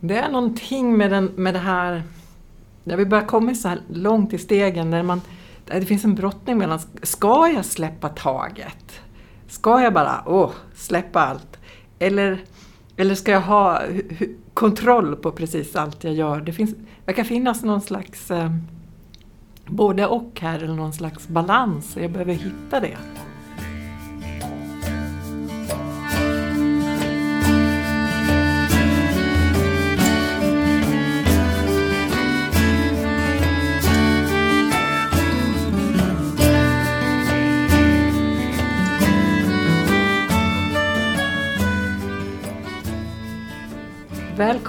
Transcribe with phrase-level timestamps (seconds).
[0.00, 2.02] Det är någonting med, den, med det här,
[2.84, 5.20] när vi börjar komma så här långt i stegen, där, man,
[5.66, 9.00] där det finns en brottning mellan, ska jag släppa taget?
[9.48, 11.58] Ska jag bara, åh, släppa allt?
[11.98, 12.44] Eller,
[12.96, 13.82] eller ska jag ha
[14.54, 16.40] kontroll på precis allt jag gör?
[16.40, 16.74] Det finns,
[17.06, 18.50] verkar finnas någon slags eh,
[19.66, 21.96] både och här, eller någon slags balans.
[22.00, 22.96] Jag behöver hitta det.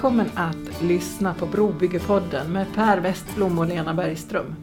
[0.00, 4.56] Välkommen att lyssna på Brobyggepodden med Per Westblom och Lena Bergström.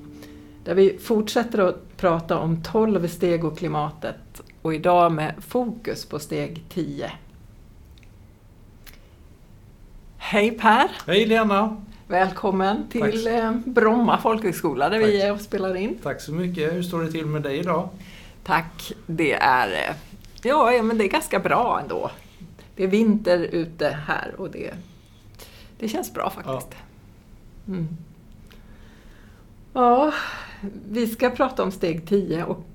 [0.64, 6.20] Där vi fortsätter att prata om 12 steg och klimatet och idag med fokus på
[6.20, 7.12] steg 10.
[10.18, 10.92] Hej Per!
[11.08, 11.84] Hej Lena!
[12.08, 13.34] Välkommen till Tack.
[13.34, 15.10] Eh, Bromma folkhögskola där Tack.
[15.10, 15.98] vi är och spelar in.
[16.04, 16.74] Tack så mycket!
[16.74, 17.90] Hur står det till med dig idag?
[18.44, 18.92] Tack!
[19.06, 19.96] Det är, eh,
[20.44, 22.12] ja, men det är ganska bra ändå.
[22.76, 24.74] Det är vinter ute här och det
[25.80, 26.68] det känns bra faktiskt.
[26.72, 27.74] Ja.
[27.74, 27.88] Mm.
[29.74, 30.14] ja,
[30.90, 32.66] vi ska prata om steg 10 och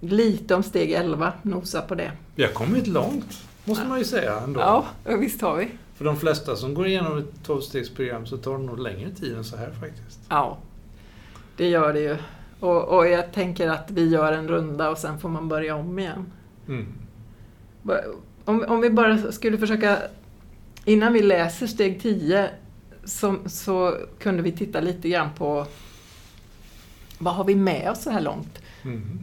[0.00, 2.12] lite om steg 11, nosa på det.
[2.34, 3.88] Vi har kommit långt, måste ja.
[3.88, 4.60] man ju säga ändå.
[4.60, 5.70] Ja, visst har vi.
[5.94, 9.44] För de flesta som går igenom ett 12-stegsprogram så tar det nog längre tid än
[9.44, 10.20] så här faktiskt.
[10.28, 10.58] Ja,
[11.56, 12.16] det gör det ju.
[12.60, 15.98] Och, och jag tänker att vi gör en runda och sen får man börja om
[15.98, 16.32] igen.
[16.68, 16.86] Mm.
[18.44, 19.98] Om, om vi bara skulle försöka
[20.84, 22.50] Innan vi läser steg 10
[23.04, 25.66] så, så, kunde vi titta lite grann på
[27.18, 28.58] vad har vi med oss så här långt?
[28.82, 29.18] Mm.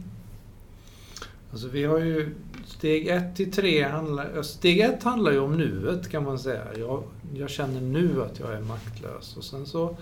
[1.50, 2.34] Alltså vi har ju
[2.66, 6.64] steg 1 till 3 handlar, steg 1 handlar ju om nuet kan man säga.
[6.78, 7.02] Jag,
[7.34, 9.96] jag känner nu att jag är maktlös och sen så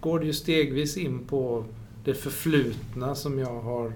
[0.00, 1.64] går det ju stegvis in på
[2.04, 3.92] det förflutna som jag har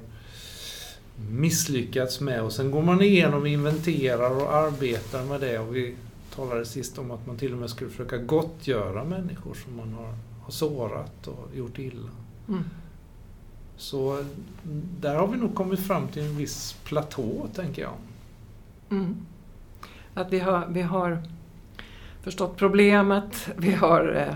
[1.30, 5.94] misslyckats med och sen går man igenom, inventerar och arbetar med det och vi
[6.40, 10.14] talade sist om att man till och med skulle försöka gottgöra människor som man har,
[10.42, 12.10] har sårat och gjort illa.
[12.48, 12.64] Mm.
[13.76, 14.24] Så
[15.00, 17.92] där har vi nog kommit fram till en viss platå, tänker jag.
[18.90, 19.16] Mm.
[20.14, 21.22] Att vi har, vi har
[22.22, 24.34] förstått problemet, vi har eh,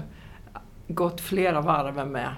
[0.89, 2.35] gått flera varv med,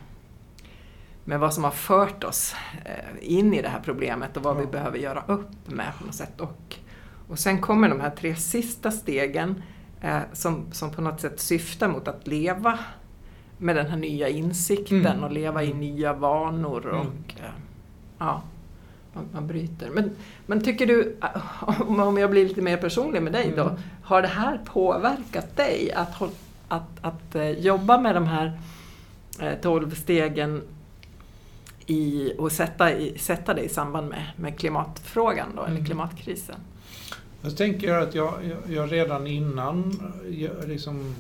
[1.25, 4.61] med vad som har fört oss eh, in i det här problemet och vad ja.
[4.61, 6.41] vi behöver göra upp med på något sätt.
[6.41, 6.77] Och
[7.29, 9.63] och sen kommer de här tre sista stegen
[10.01, 12.79] eh, som, som på något sätt syftar mot att leva
[13.59, 15.25] med den här nya insikten mm.
[15.25, 16.89] och leva i nya vanor.
[16.89, 17.01] Mm.
[17.01, 17.51] och eh,
[18.19, 18.43] ja,
[19.13, 19.91] man, man, bryter.
[19.91, 20.11] Men,
[20.47, 21.17] men tycker du,
[21.89, 23.77] om jag blir lite mer personlig med dig då, mm.
[24.03, 26.35] har det här påverkat dig att, att,
[26.69, 28.61] att, att eh, jobba med de här
[29.41, 30.63] eh, tolv stegen
[31.87, 35.87] i, och sätta, i, sätta det i samband med, med klimatfrågan då, eller mm.
[37.43, 38.33] Jag tänker att jag,
[38.69, 41.15] jag redan innan jag liksom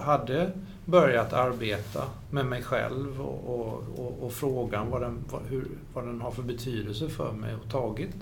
[0.00, 0.50] hade
[0.84, 6.04] börjat arbeta med mig själv och, och, och, och frågan vad den, vad, hur, vad
[6.04, 8.16] den har för betydelse för mig och tagit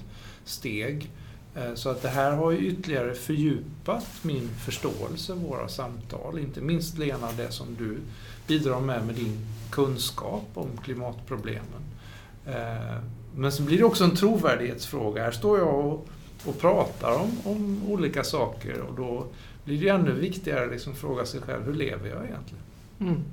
[0.45, 1.11] steg.
[1.55, 6.39] Eh, så att det här har ju ytterligare fördjupat min förståelse, våra samtal.
[6.39, 7.99] Inte minst Lena, det som du
[8.47, 11.83] bidrar med med din kunskap om klimatproblemen.
[12.47, 13.03] Eh,
[13.37, 15.23] men så blir det också en trovärdighetsfråga.
[15.23, 16.09] Här står jag och
[16.47, 19.27] och pratar om, om olika saker och då
[19.65, 22.63] blir det ännu viktigare att liksom fråga sig själv, hur lever jag egentligen?
[23.01, 23.25] Mm.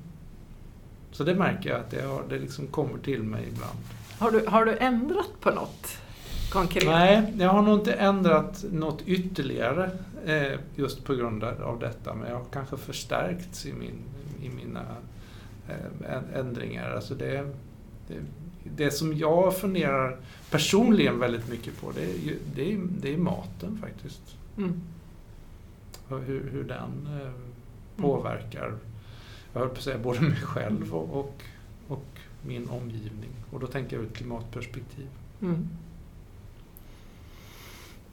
[1.12, 3.78] Så det märker jag att det, har, det liksom kommer till mig ibland.
[4.18, 5.98] Har du, har du ändrat på något
[6.52, 6.84] konkret?
[6.86, 9.90] Nej, jag har nog inte ändrat något ytterligare
[10.26, 13.98] eh, just på grund av detta, men jag har kanske förstärkts i, min,
[14.42, 14.84] i mina
[15.68, 16.90] eh, ändringar.
[16.90, 17.54] Alltså det,
[18.08, 18.14] det,
[18.76, 20.16] det som jag funderar
[20.50, 24.36] personligen väldigt mycket på det är, det är, det är maten faktiskt.
[24.58, 24.80] Mm.
[26.08, 27.32] Hur, hur den eh,
[27.96, 28.74] påverkar,
[29.52, 31.42] jag höll på att säga, både mig själv och, och,
[31.88, 32.06] och
[32.46, 33.30] min omgivning.
[33.50, 35.08] Och då tänker jag ur ett klimatperspektiv.
[35.42, 35.68] Mm.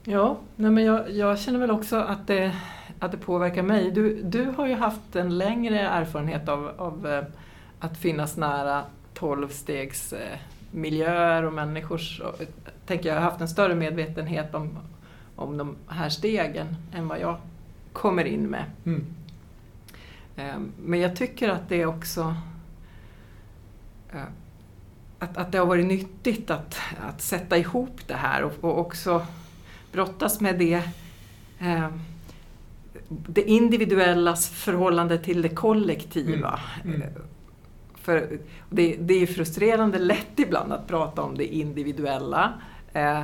[0.04, 2.56] Ja, nej men jag, jag, känner väl också att det,
[3.00, 3.92] att det påverkar mig.
[3.92, 7.24] Du, du har ju haft en längre erfarenhet av, av eh,
[7.80, 8.84] att finnas nära
[9.14, 10.38] tolvstegs eh,
[10.74, 12.20] miljöer och människors...
[12.20, 12.42] Och,
[12.86, 14.80] tänker jag har haft en större medvetenhet om,
[15.36, 17.38] om de här stegen än vad jag
[17.94, 18.66] kommer in med.
[18.86, 19.06] Mm.
[20.36, 22.36] Ehm, men jag tycker att det också
[24.14, 24.24] eh,
[25.20, 29.26] att, att det har varit nyttigt att, att sätta ihop det här och, och också
[29.92, 30.82] brottas med det,
[31.60, 31.90] eh,
[33.10, 36.60] det individuellas förhållande till det kollektiva.
[36.84, 37.02] Mm.
[37.02, 37.14] Mm.
[38.04, 38.40] För
[38.70, 42.54] det, det är frustrerande lätt ibland att prata om det individuella.
[42.94, 43.24] Eh,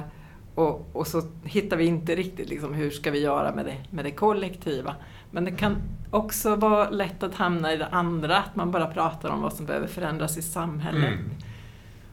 [0.56, 4.06] och, och, så hittar vi inte riktigt liksom, hur ska vi göra med det, med
[4.06, 4.96] det kollektiva.
[5.31, 5.76] Men det kan
[6.12, 9.66] också vara lätt att hamna i det andra, att man bara pratar om vad som
[9.66, 11.14] behöver förändras i samhället.
[11.14, 11.30] Mm.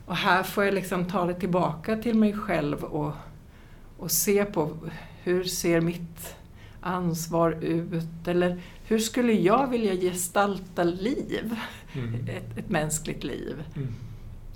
[0.06, 3.12] Och här får jag liksom ta det tillbaka till mig själv och,
[3.98, 4.70] och se på
[5.22, 6.36] hur ser mitt
[6.80, 8.28] ansvar ut?
[8.28, 11.56] Eller hur skulle jag vilja gestalta liv?
[11.92, 12.14] Mm.
[12.28, 13.64] Ett, ett mänskligt liv.
[13.76, 13.94] Mm.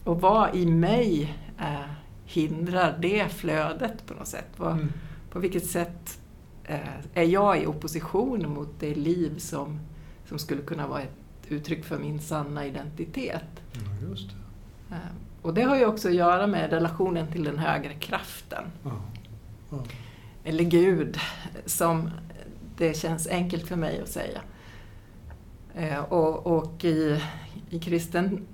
[0.05, 1.91] Och vad i mig eh,
[2.25, 4.49] hindrar det flödet på något sätt?
[4.57, 4.93] Vad, Mm.
[5.31, 6.21] På vilket sätt
[6.65, 6.79] eh,
[7.15, 9.81] är jag i opposition mot det liv som,
[10.29, 11.17] som skulle kunna vara ett
[11.49, 13.63] uttryck för min sanna identitet?
[14.09, 14.95] Just det.
[14.95, 15.01] Eh,
[15.43, 18.65] och det har ju också att göra med relationen till den högre kraften.
[18.83, 18.91] Ja.
[19.71, 19.85] Ja.
[20.45, 21.19] Eller Gud,
[21.67, 22.11] som
[22.77, 24.41] det känns enkelt för mig att säga.
[25.75, 27.21] Eh, Och, och i,
[27.71, 28.47] i kristen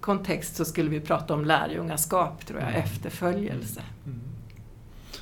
[0.00, 2.80] kontext så skulle vi prata om lärjungaskap, tror jag, Mm.
[2.82, 3.82] efterföljelse.
[4.06, 4.20] Mm.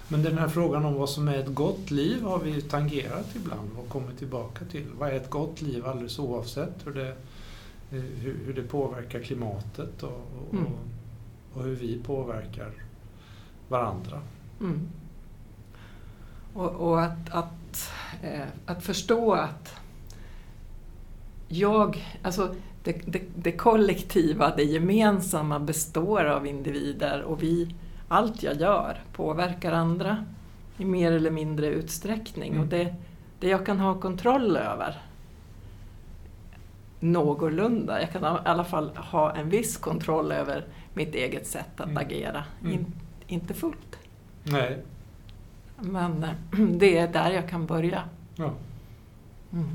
[0.08, 3.36] Men den här frågan om vad som är ett gott liv har vi ju tangerat
[3.36, 4.84] ibland och kommit tillbaka till.
[4.98, 7.08] Vad är ett gott liv alldeles oavsett hur det,
[7.90, 10.10] eh, hur, hur det påverkar klimatet och,
[10.48, 10.64] och, Mm.
[10.66, 12.70] och, och hur vi påverkar
[13.68, 14.20] varandra.
[14.60, 14.80] Mm.
[16.56, 17.92] Och, och att, att,
[18.22, 19.80] eh, att förstå att
[21.48, 27.74] jag, alltså det, det, det kollektiva, det gemensamma består av individer och vi,
[28.08, 30.24] allt jag gör påverkar andra
[30.78, 32.50] i mer eller mindre utsträckning.
[32.52, 32.62] Mm.
[32.62, 32.94] Och det,
[33.40, 35.02] det jag kan ha kontroll över
[37.00, 40.64] någorlunda, jag kan i alla fall ha en viss kontroll över
[40.94, 41.96] mitt eget sätt att Mm.
[41.96, 42.44] agera.
[42.60, 42.72] Mm.
[42.72, 42.86] In,
[43.26, 43.98] inte fullt.
[44.42, 44.82] Nej.
[45.80, 46.26] Men
[46.78, 48.02] det är där jag kan börja.
[48.36, 48.52] Ja.
[49.52, 49.68] Mm.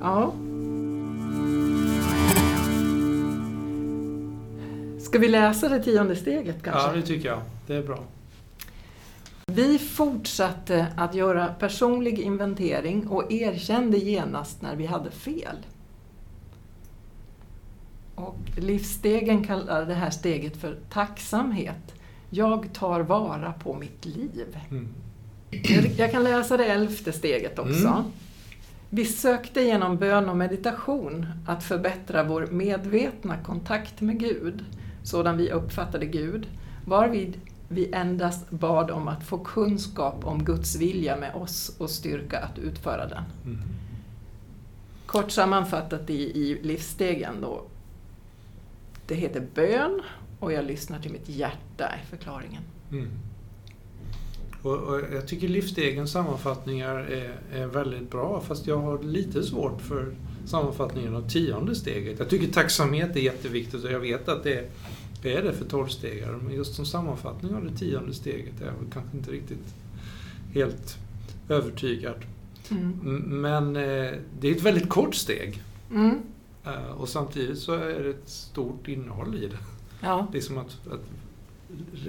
[0.00, 0.32] Ja.
[5.00, 6.88] Ska vi läsa det tionde steget kanske?
[6.88, 7.40] ja, det tycker jag.
[7.66, 7.98] Det är bra.
[9.46, 15.56] Vi fortsatte att göra personlig inventering och erkände genast när vi hade fel.
[18.14, 21.94] Och livsstegen kallar det här steget för tacksamhet.
[22.30, 24.56] Jag tar vara på mitt liv.
[24.70, 24.88] Mm.
[25.96, 27.86] Jag- kan läsa det elfte steget också.
[27.88, 28.02] Mm.
[28.90, 34.64] Vi sökte genom bön och meditation att förbättra vår medvetna kontakt med Gud,
[35.02, 36.46] sådan vi uppfattade Gud,
[36.86, 42.38] varvid vi endast bad om att få kunskap om Guds vilja med oss och styrka
[42.38, 43.22] att utföra den.
[43.44, 43.58] Mm.
[45.06, 47.62] Kort sammanfattat i, i livsstegen då.
[49.06, 50.02] Det heter bön
[50.38, 52.62] och jag lyssnar till mitt hjärta är förklaringen.
[52.92, 53.08] Mm.
[54.62, 59.80] Och, och jag tycker livsstegens sammanfattningar är, är väldigt bra fast jag har lite svårt
[59.80, 60.14] för
[60.46, 62.18] sammanfattningen av tionde steget.
[62.18, 64.66] Jag tycker tacksamhet är jätteviktigt och jag vet att det är,
[65.22, 68.72] det är det för tolvstegare men just som sammanfattning av det tionde steget är jag
[68.72, 69.74] väl kanske inte riktigt
[70.54, 70.98] helt
[71.48, 72.16] övertygad.
[72.70, 72.92] Mm.
[73.40, 76.18] Men eh, det är ett väldigt kort steg Mm.
[76.64, 79.58] eh, och samtidigt så är det ett stort innehåll i det.
[80.00, 80.26] Ja.
[80.32, 81.00] Det är som att, att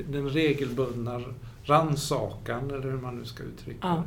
[0.10, 1.22] den regelbundna
[1.64, 4.04] rannsakan, eller hur man nu ska uttrycka Ja.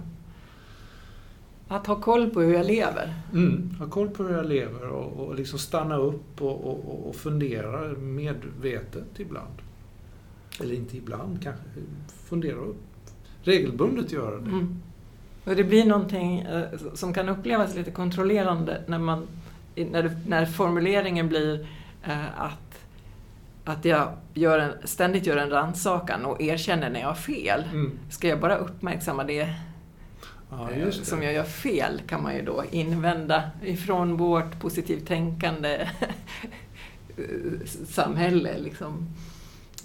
[1.68, 3.14] Att ha koll på hur jag lever.
[3.32, 3.38] det.
[3.38, 7.16] Mm, ha koll på hur jag lever och, och liksom stanna upp och, och, och
[7.16, 9.54] fundera medvetet ibland.
[10.60, 11.62] Eller inte ibland kanske.
[12.28, 12.76] Fundera upp.
[13.42, 14.50] Regelbundet göra det.
[14.50, 14.80] Mm.
[15.44, 16.64] Och det blir någonting eh,
[16.94, 19.26] som kan upplevas lite kontrollerande när, man,
[19.76, 21.66] när, det- när formuleringen blir
[22.04, 22.58] eh, att,
[23.64, 27.64] att jag gör en, ständigt gör en rannsakan och erkänner när jag har fel.
[27.72, 27.98] Mm.
[28.10, 29.54] Ska jag bara uppmärksamma det,
[30.50, 30.92] Ja, eh, det.
[30.92, 35.88] som jag gör fel kan man ju då invända ifrån vårt positivt tänkande
[37.16, 38.58] eh, samhälle.
[38.58, 39.08] Liksom.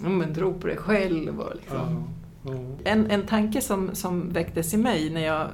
[0.00, 2.04] Men tro på dig själv och liksom.
[2.42, 2.58] Ja, ja.
[2.84, 5.46] En, en tanke som, som väcktes i mig när jag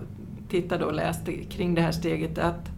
[0.48, 2.68] tittade och läste kring det här steget är att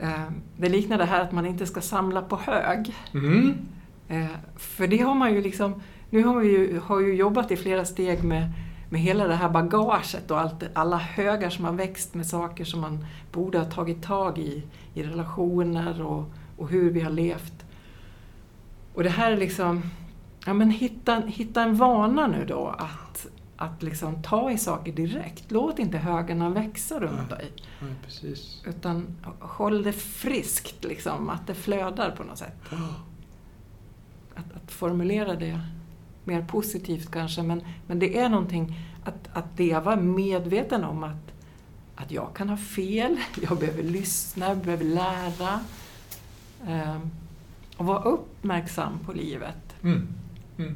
[0.00, 2.94] eh, det liknar det här att man inte ska samla på hög.
[3.14, 3.54] Mm.
[4.10, 4.26] Eh,
[4.56, 7.84] för det har man ju liksom, nu har vi ju, har ju jobbat i flera
[7.84, 8.52] steg med,
[8.90, 12.80] med hela det här bagaget och allt, alla högar som har växt med saker som
[12.80, 14.62] man borde ha tagit tag i,
[14.94, 16.24] i relationer och,
[16.56, 17.64] och hur vi har levt.
[18.94, 19.82] Och det här är liksom,
[20.46, 23.26] ja men hitta, hitta en vana nu då att,
[23.56, 25.50] att liksom ta i saker direkt.
[25.50, 27.52] Låt inte högarna växa runt dig.
[27.80, 28.62] Ja, precis.
[28.66, 32.56] Utan håll det friskt, liksom, att det flödar på något sätt.
[34.40, 35.60] Att, att formulera det
[36.24, 41.32] mer positivt kanske, men, men det är någonting att, att leva medveten om att,
[41.94, 45.60] att jag kan ha fel, jag behöver lyssna, jag behöver lära.
[46.66, 46.98] Eh,
[47.76, 49.76] och vara uppmärksam på livet.
[49.82, 50.08] Mm.
[50.58, 50.74] Mm.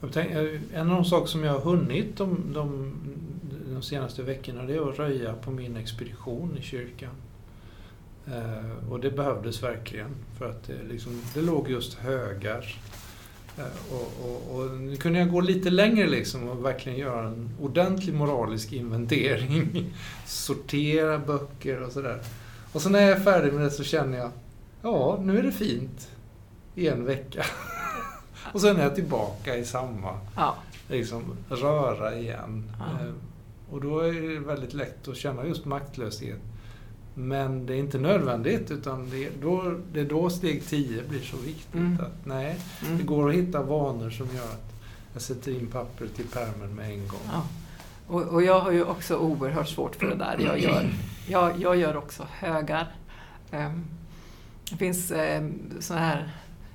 [0.00, 2.94] Tänkte, eh, en av de saker som jag har hunnit de, de,
[3.72, 7.10] de senaste veckorna det är att röja på min expedition i kyrkan.
[8.32, 12.76] Eh, och det behövdes verkligen för att det, liksom, det låg just högar.
[13.58, 17.50] Eh, och, och, och, nu kunde jag gå lite längre liksom och verkligen göra en
[17.60, 19.86] ordentlig moralisk inventering.
[20.26, 22.20] Sortera böcker och sådär.
[22.72, 24.30] Och så när jag är färdig med det så känner jag,
[24.82, 26.08] ja nu är det fint
[26.74, 27.44] i en vecka.
[28.52, 30.54] och sen är jag tillbaka i samma Ja.
[30.88, 32.70] liksom, röra igen.
[32.78, 32.84] Ja.
[33.06, 33.12] Eh,
[33.70, 36.38] Och då är det väldigt lätt att känna just maktlöshet.
[37.18, 41.20] Men det är inte nödvändigt utan det är då, det är då steg 10 blir
[41.20, 41.74] så viktigt.
[41.74, 41.98] Mm.
[42.00, 43.06] Att, nej, det Mm.
[43.06, 44.72] går att hitta vanor som gör att
[45.12, 47.20] jag sätter in pappret i pärmen med en gång.
[47.32, 47.42] Ja.
[48.06, 50.36] Och, och jag har ju också oerhört svårt för det där.
[50.40, 50.90] Jag gör,
[51.28, 52.86] jag, jag gör också högar.
[53.50, 53.84] Ehm,
[54.70, 56.30] det finns um, såna här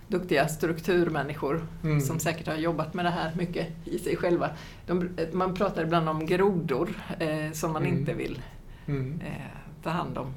[0.08, 2.02] duktiga strukturmänniskor Mm.
[2.02, 4.50] som säkert har jobbat med det här mycket i sig själva.
[4.88, 7.98] De, man pratar ibland om grodor eh, som man Mm.
[8.00, 8.42] inte vill
[8.88, 9.22] Mm.
[9.26, 9.32] eh,
[9.84, 10.34] ta hand om.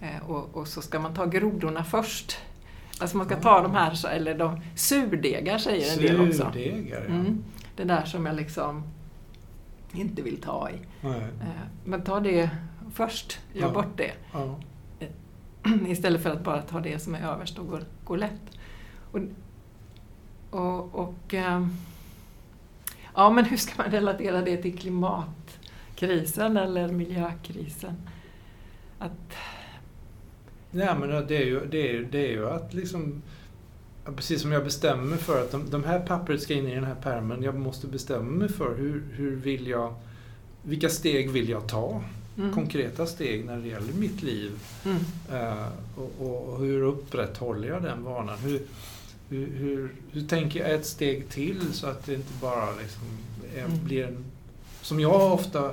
[0.00, 2.36] Eh, och, och så ska man ta grodorna först.
[3.00, 6.42] Alltså man ska ta de här, eller de surdegar säger en del också.
[6.52, 7.14] Surdegar, ja.
[7.14, 7.44] Mm.
[7.76, 8.82] Det där som jag liksom
[9.92, 10.74] inte vill ta i.
[11.00, 11.20] Nej.
[11.20, 11.48] Eh,
[11.84, 12.50] Men ta det
[12.92, 13.72] först, gör Ja.
[13.72, 14.12] bort det.
[14.32, 14.58] Ja.
[15.88, 18.58] Istället för att bara ta det som är överst och går, går lätt.
[19.12, 19.20] Och,
[20.60, 21.34] och, och,
[23.14, 27.96] ja, men hur ska man relatera det till klimatkrisen eller miljökrisen?
[29.04, 29.36] Att,
[30.70, 33.22] Nej, men det är ju, det är, det är ju att liksom...
[34.16, 36.84] Precis som jag bestämmer mig för att de, de här pappret ska in i den
[36.84, 37.42] här pärmen.
[37.42, 39.94] Jag måste bestämma mig för hur, hur vill jag...
[40.62, 42.02] Vilka steg vill jag ta?
[42.38, 44.52] mm, Konkreta steg när det gäller mitt liv.
[44.84, 44.98] mm,
[45.32, 46.12] Eh, och,
[46.52, 48.38] och hur upprätthåller jag den vanan?
[48.38, 48.62] Hur,
[49.28, 53.02] hur, hur, hur tänker jag ett steg till så att det inte bara liksom
[53.56, 53.84] är, Mm.
[53.84, 54.24] blir en...
[54.82, 55.70] Som jag ofta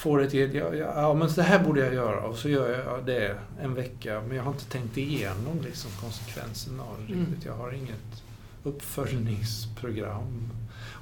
[0.00, 0.34] får ett...
[0.34, 3.74] Ja, ja, ja, men det här borde jag göra och så gör jag det en
[3.74, 7.26] vecka men jag har inte tänkt igenom liksom konsekvenserna av det Mm.
[7.26, 7.44] riktigt.
[7.44, 8.22] Jag har inget
[8.62, 10.48] uppföljningsprogram.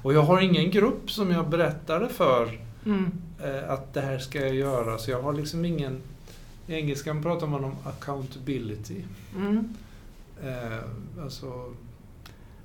[0.01, 3.11] Och jag har ingen grupp som jag berättade för mm,
[3.43, 4.97] eh, att det här ska jag göra.
[4.97, 6.01] Så jag har liksom ingen...
[6.67, 9.01] I engelskan pratar man om accountability.
[9.35, 9.73] mm.
[10.43, 11.73] Eh, alltså,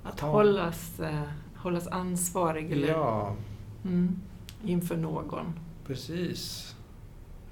[0.03, 1.21] Att Ta- hållas, eh,
[1.55, 3.35] hållas ansvarig eller, ja,
[3.85, 4.15] mm,
[4.65, 5.45] inför någon.
[5.87, 6.75] Precis.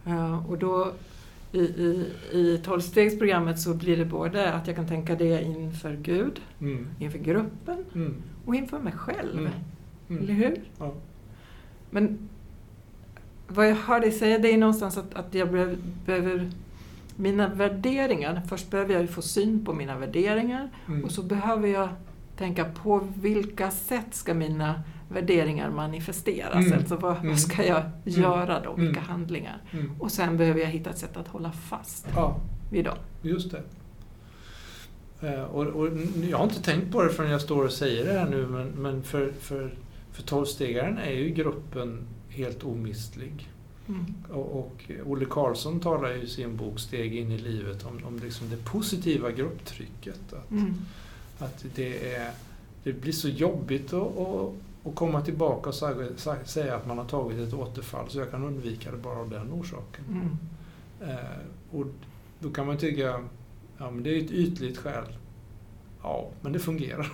[0.03, 0.91] Ja, och då
[1.51, 6.41] i, i, i tolvstegsprogrammet så blir det både att jag kan tänka det inför Gud,
[6.61, 6.87] Mm.
[6.99, 8.15] inför gruppen Mm.
[8.45, 9.39] och inför mig själv.
[9.39, 9.51] Mm.
[10.09, 10.35] Eller Mm.
[10.35, 10.61] hur?
[10.79, 10.93] Ja.
[11.89, 12.17] Men
[13.47, 16.49] vad jag hör dig säga det är någonstans att, att jag behöver, behöver
[17.15, 21.03] mina värderingar, först behöver jag få syn på mina värderingar Mm.
[21.03, 21.89] och så behöver jag
[22.37, 24.81] tänka på vilka sätt ska mina
[25.13, 26.65] värderingar manifesteras?
[26.65, 26.77] Mm.
[26.77, 27.29] Alltså vad, Mm.
[27.29, 28.73] vad ska jag göra då?
[28.73, 29.09] Vilka Mm.
[29.11, 29.61] handlingar?
[29.71, 29.91] Mm.
[29.99, 32.37] Och sen behöver jag hitta ett sätt att hålla fast Ja,
[32.71, 32.97] vid dem.
[33.21, 33.61] just det.
[35.21, 35.89] Eh, och, och
[36.29, 38.67] jag har inte tänkt på det förrän jag står och säger det här nu men,
[38.67, 39.73] men för, för,
[40.11, 43.49] för tolvstegaren är ju gruppen helt omistlig.
[43.87, 44.05] Mm.
[44.31, 48.19] Och, och Olle Karlsson talar ju i sin bok Steg in i livet om, om
[48.19, 50.33] liksom det positiva grupptrycket.
[50.33, 50.73] Att, Mm.
[51.39, 52.31] att det, är,
[52.83, 54.53] det blir så jobbigt att, att,
[54.85, 55.75] att komma tillbaka och
[56.45, 59.51] säga, att man har tagit ett återfall så jag kan undvika det bara av den
[59.51, 60.05] orsaken.
[60.09, 60.37] Mm.
[61.11, 61.85] Eh, och
[62.39, 63.23] då kan man tycka,
[63.77, 65.05] ja men det är ett ytligt skäl.
[66.03, 67.11] Ja, men det fungerar.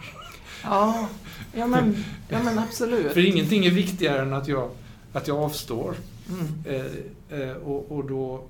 [0.63, 1.09] Ja,
[1.53, 1.95] ja, men,
[2.29, 3.11] ja men absolut.
[3.13, 4.69] För ingenting är viktigare än att jag,
[5.13, 5.95] att jag avstår.
[6.29, 6.47] Mm.
[6.65, 8.43] Eh, eh, och, och då,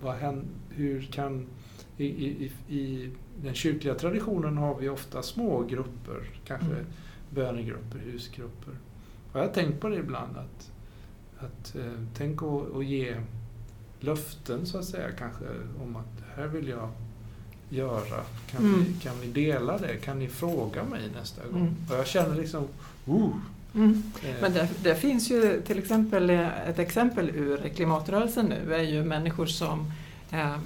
[0.00, 1.46] vad händer, hur kan...
[1.96, 3.10] I, i, i, I
[3.42, 6.86] den kyrkliga traditionen har vi ofta små grupper, kanske Mm.
[7.34, 8.72] Bönegrupper, husgrupper.
[9.32, 10.70] Och jag har tänkt på det ibland, att,
[11.38, 13.16] att eh, tänk att ge
[14.00, 15.44] löften så att säga, kanske
[15.82, 16.88] om att det här vill jag
[17.68, 18.20] göra.
[18.50, 18.84] Kan, Mm.
[18.84, 19.96] vi, kan vi dela det?
[19.96, 21.60] Kan ni fråga mig nästa gång?
[21.60, 21.74] Mm.
[21.90, 22.64] Och jag känner liksom,
[23.08, 23.30] uh,
[23.74, 24.02] Mm.
[24.24, 28.82] eh, Men det, det finns ju till exempel eh, ett exempel ur klimatrörelsen nu är
[28.82, 29.92] ju människor som
[30.30, 30.56] eh,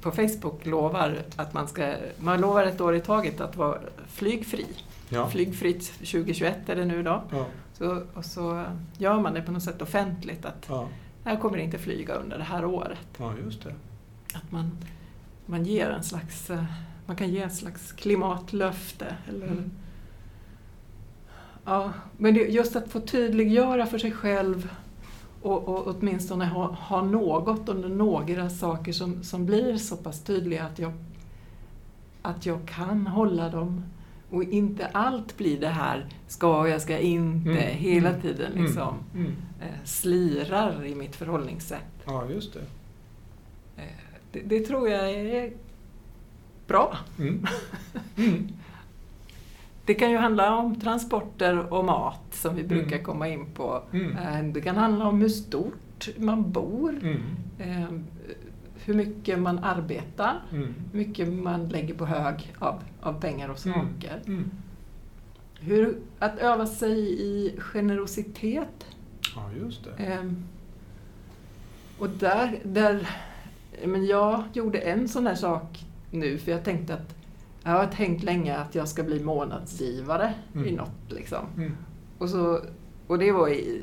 [0.00, 4.66] på Facebook lovar att man ska, man lovar ett år i taget att vara flygfri.
[5.10, 7.22] Ja, Flygfritt 2021 är det nu då.
[7.30, 8.64] ja, Så, och så
[8.98, 10.88] gör man det på något sätt offentligt att ja,
[11.24, 12.98] jag kommer inte flyga under det här året.
[13.18, 13.74] ja, just det.
[14.34, 14.70] Att man,
[15.46, 16.64] man ger en slags, eh,
[17.06, 19.16] man kan ge en slags klimatlöfte.
[19.28, 19.70] Eller, Mm.
[21.64, 24.70] Ja, men det, just att få tydliggöra för sig själv
[25.42, 30.64] och, och åtminstone ha, ha något under några saker som, som blir så pass tydliga
[30.64, 30.92] att jag,
[32.22, 33.84] att jag kan hålla dem
[34.30, 38.64] och inte allt blir det här ska jag, ska inte, Mm, hela mm, tiden mm,
[38.64, 39.32] liksom Mm.
[39.60, 42.02] eh, slirar i mitt förhållningssätt.
[42.06, 42.60] Ja, just det.
[43.76, 43.88] Eh,
[44.32, 45.52] det, det tror jag är
[46.66, 46.96] bra.
[47.18, 47.46] Mm.
[48.16, 48.48] Mm.
[49.86, 53.04] Det kan ju handla om transporter och mat som vi brukar Mm.
[53.04, 53.82] komma in på.
[53.92, 57.00] Eh, Det kan handla om hur stort man bor,
[58.84, 60.74] hur mycket man arbetar, Mm.
[60.92, 64.22] hur mycket man lägger på hög av, av pengar och saker.
[64.26, 64.50] Mm.
[65.60, 68.86] Hur, att öva sig i generositet.
[69.36, 70.04] Ja, just det.
[70.04, 70.24] Eh,
[71.98, 73.08] och där, där,
[73.86, 77.14] men jag gjorde en sån där sak nu för jag tänkte att
[77.64, 80.74] jag har tänkt länge att jag ska bli månadsgivare i Mm.
[80.74, 81.46] något liksom.
[81.56, 81.76] Mm.
[82.18, 82.60] Och, så,
[83.06, 83.82] och det var i,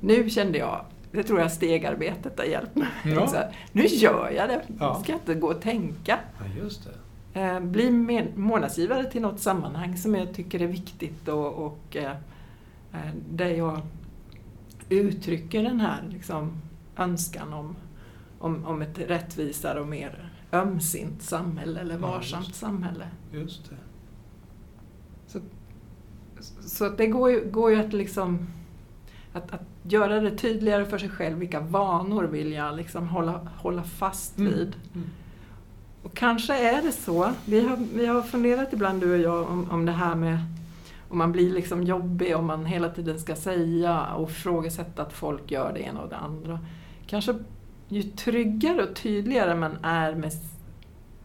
[0.00, 2.88] nu kände jag, det tror jag stegarbetet har hjälpt mig.
[3.04, 3.26] Ja.
[3.26, 3.36] Så
[3.72, 5.00] nu gör jag det, Ja.
[5.02, 6.18] ska jag inte gå och tänka.
[6.38, 7.40] Ja, just det.
[7.40, 7.90] Eh, bli
[8.36, 12.10] månadsgivare till något sammanhang som jag tycker är viktigt och, och eh,
[12.92, 13.80] eh, där jag
[14.88, 16.52] uttrycker den här liksom,
[16.96, 17.76] önskan om,
[18.38, 22.58] om, om ett rättvisare och mer ömsint samhälle eller Ja, varsamt just.
[22.60, 23.06] samhälle.
[23.32, 23.76] Just det.
[26.66, 28.46] Så att det går ju, går ju att liksom
[29.32, 33.82] att, att göra det tydligare för sig själv vilka vanor vill jag liksom hålla, hålla
[33.82, 34.52] fast Mm.
[34.52, 34.76] vid.
[34.94, 35.10] Mm.
[36.02, 37.32] Och kanske är det så.
[37.44, 40.38] Vi har, vi har funderat ibland du och jag om, om det här med
[41.08, 45.50] om man blir liksom jobbig, om man hela tiden ska säga och ifrågasätta att folk
[45.50, 46.58] gör det ena och det andra.
[47.06, 47.34] Kanske
[47.88, 50.32] ju tryggare och tydligare man är med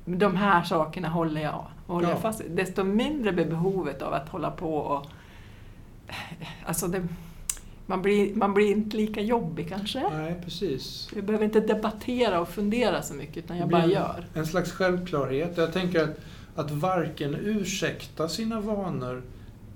[0.06, 2.14] de här sakerna håller jag, håller Ja.
[2.14, 5.06] jag fast desto mindre blir behovet av att hålla på och...
[6.66, 7.08] Alltså det,
[7.88, 10.10] man, blir, man blir inte lika jobbig kanske.
[10.10, 11.08] Nej, precis.
[11.16, 14.26] Vi behöver inte debattera och fundera så mycket utan jag bara gör.
[14.34, 15.58] En slags självklarhet.
[15.58, 16.20] Jag tänker att,
[16.56, 19.24] att varken ursäkta sina vanor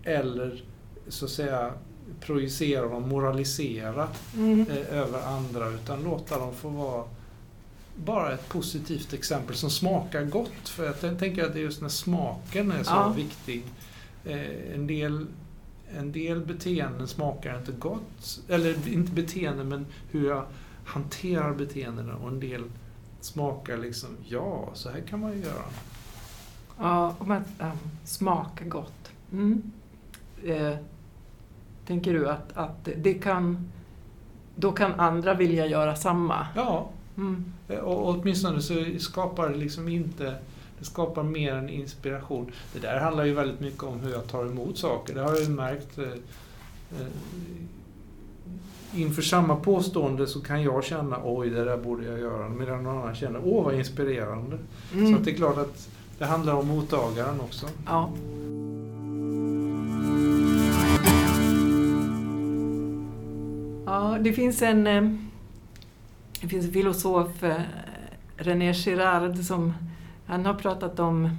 [0.04, 0.64] eller
[1.08, 1.72] så att säga
[2.20, 4.62] projicera dem, moralisera Mm.
[4.72, 7.04] eh, över andra utan låta dem få vara
[7.96, 10.70] bara ett positivt exempel som smakar gott.
[10.70, 13.14] För jag tänker att det är just när smaken är så Ja.
[13.18, 13.64] viktig.
[14.26, 15.26] Eh, en, del,
[15.98, 18.40] en del beteenden smakar inte gott.
[18.50, 20.46] Eller inte beteenden, men hur jag
[20.86, 22.16] hanterar beteendena.
[22.16, 22.64] Och en del
[23.22, 25.64] smakar liksom, ja, så här kan man ju göra.
[26.80, 29.12] Ja, och man, ähm, smaka gott.
[29.32, 29.62] Mm.
[30.46, 30.76] Eh,
[31.88, 33.72] tänker du att, att det kan...
[34.56, 36.48] Då kan andra vilja göra samma?
[36.56, 37.54] Ja, Mm.
[37.68, 40.36] eh, och, och åtminstone så skapar det liksom inte
[40.82, 42.52] det skapar mer en inspiration.
[42.74, 45.16] Det där handlar ju väldigt mycket om hur jag tar emot saker.
[45.16, 45.98] Det har jag ju märkt.
[45.98, 47.08] Eh, eh,
[48.96, 52.50] inför samma påstående så kan jag känna oj, det där borde jag göra.
[52.50, 54.58] Medan någon annan känner åh, vad inspirerande.
[54.94, 55.12] Mm.
[55.12, 57.68] Så att det är klart att det handlar om mottagaren också.
[57.86, 58.12] Ja.
[63.86, 65.04] Ja, det finns en, eh,
[66.42, 67.44] det finns en filosof,
[68.38, 69.74] René Girard, som
[70.32, 71.30] han har pratat om,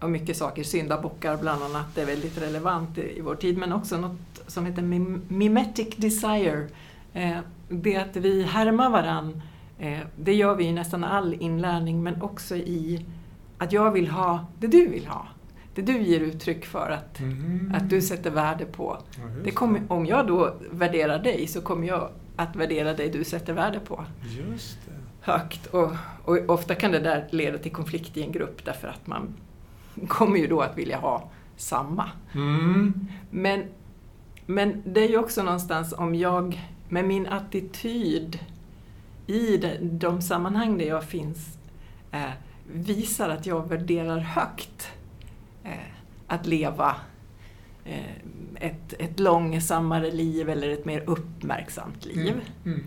[0.00, 3.72] om mycket saker, syndabockar bland annat, det är väldigt relevant i, i vår tid, men
[3.72, 6.66] också något som heter mim- mimetic desire.
[7.12, 7.36] Eh,
[7.68, 9.42] det att vi härmar varann,
[9.78, 13.06] eh, det gör vi i nästan all inlärning, men också i
[13.58, 15.26] att jag vill ha det du vill ha.
[15.74, 17.72] Det du ger uttryck för att, Mhm.
[17.76, 18.98] att du sätter värde på.
[19.16, 23.24] Ja, Det kommer, om jag då värderar dig så kommer jag att värdera det du
[23.24, 24.04] sätter värde på
[24.48, 24.91] Just det.
[25.22, 25.66] Högt.
[25.66, 25.90] Och,
[26.24, 29.34] och ofta kan det där leda till konflikt i en grupp därför att man
[30.08, 32.10] kommer ju då att vilja ha samma.
[32.34, 33.08] Mm.
[33.30, 33.64] Men,
[34.46, 38.38] men det är ju också någonstans om jag med min attityd
[39.26, 41.58] i de, de sammanhang där jag finns
[42.10, 42.30] eh,
[42.72, 44.88] visar att jag värderar högt
[45.64, 45.72] eh,
[46.26, 46.96] att leva
[47.84, 48.16] eh,
[48.54, 52.40] ett, ett långsammare liv eller ett mer uppmärksamt liv.
[52.64, 52.78] Mm.
[52.78, 52.84] Mm.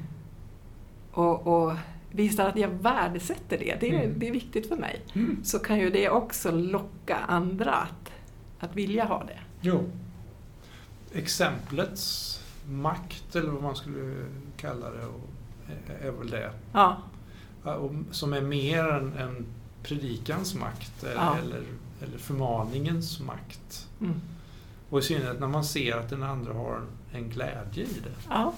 [1.11, 1.73] Och, och
[2.15, 4.19] visar att jag värdesätter det, det är, Mm.
[4.19, 5.01] det är viktigt för mig.
[5.13, 5.37] Mm.
[5.43, 8.11] Så kan ju det också locka andra att,
[8.59, 9.39] att vilja ha det.
[9.61, 9.83] Jo.
[11.13, 12.31] Exemplets
[12.69, 14.25] makt, eller vad man skulle
[14.57, 15.01] kalla det,
[16.07, 16.51] är- väl det.
[16.73, 16.97] Ja,
[18.11, 19.45] Som är mer än, än
[19.83, 21.37] predikans makt eller, Ja.
[21.37, 21.63] eller,
[22.01, 23.87] eller förmaningens makt.
[24.01, 24.21] mm.
[24.89, 26.87] Och i synnerhet när man ser att den andra har en,
[27.23, 28.11] en glädje i det.
[28.29, 28.53] ja.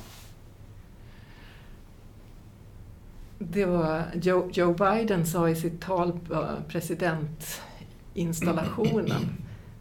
[3.40, 9.12] Det var Joe, Joe Biden sa i sitt tal på presidentinstallationen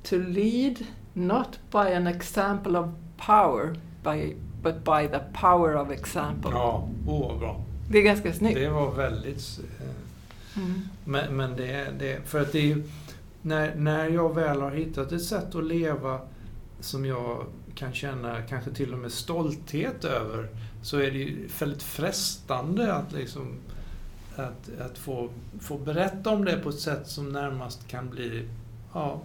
[0.02, 0.74] To lead
[1.12, 2.86] not by an example of
[3.26, 6.50] power by, but by the power of example.
[6.50, 7.60] Ja, åh bra.
[7.90, 8.54] Det är ganska snyggt.
[8.58, 9.60] Det var väldigt...
[9.80, 9.86] Eh,
[10.56, 10.80] Mm.
[11.04, 12.28] men, men det, det...
[12.28, 12.82] För att det är ju...
[13.42, 16.20] När, när jag väl har hittat ett sätt att leva
[16.80, 17.44] som jag
[17.76, 20.48] kan känna kanske till och med stolthet över
[20.82, 23.54] så är det ju väldigt frestande att liksom
[24.36, 28.48] att, att få, få berätta om det på ett sätt som närmast kan bli
[28.94, 29.20] ja,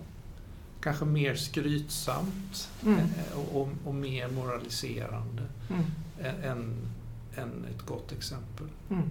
[0.82, 3.00] kanske mer skrytsamt Mm.
[3.00, 5.84] eh, och, och, och mer moraliserande Mm.
[6.44, 6.74] än,
[7.36, 8.68] än ett gott exempel.
[8.90, 9.04] Mm.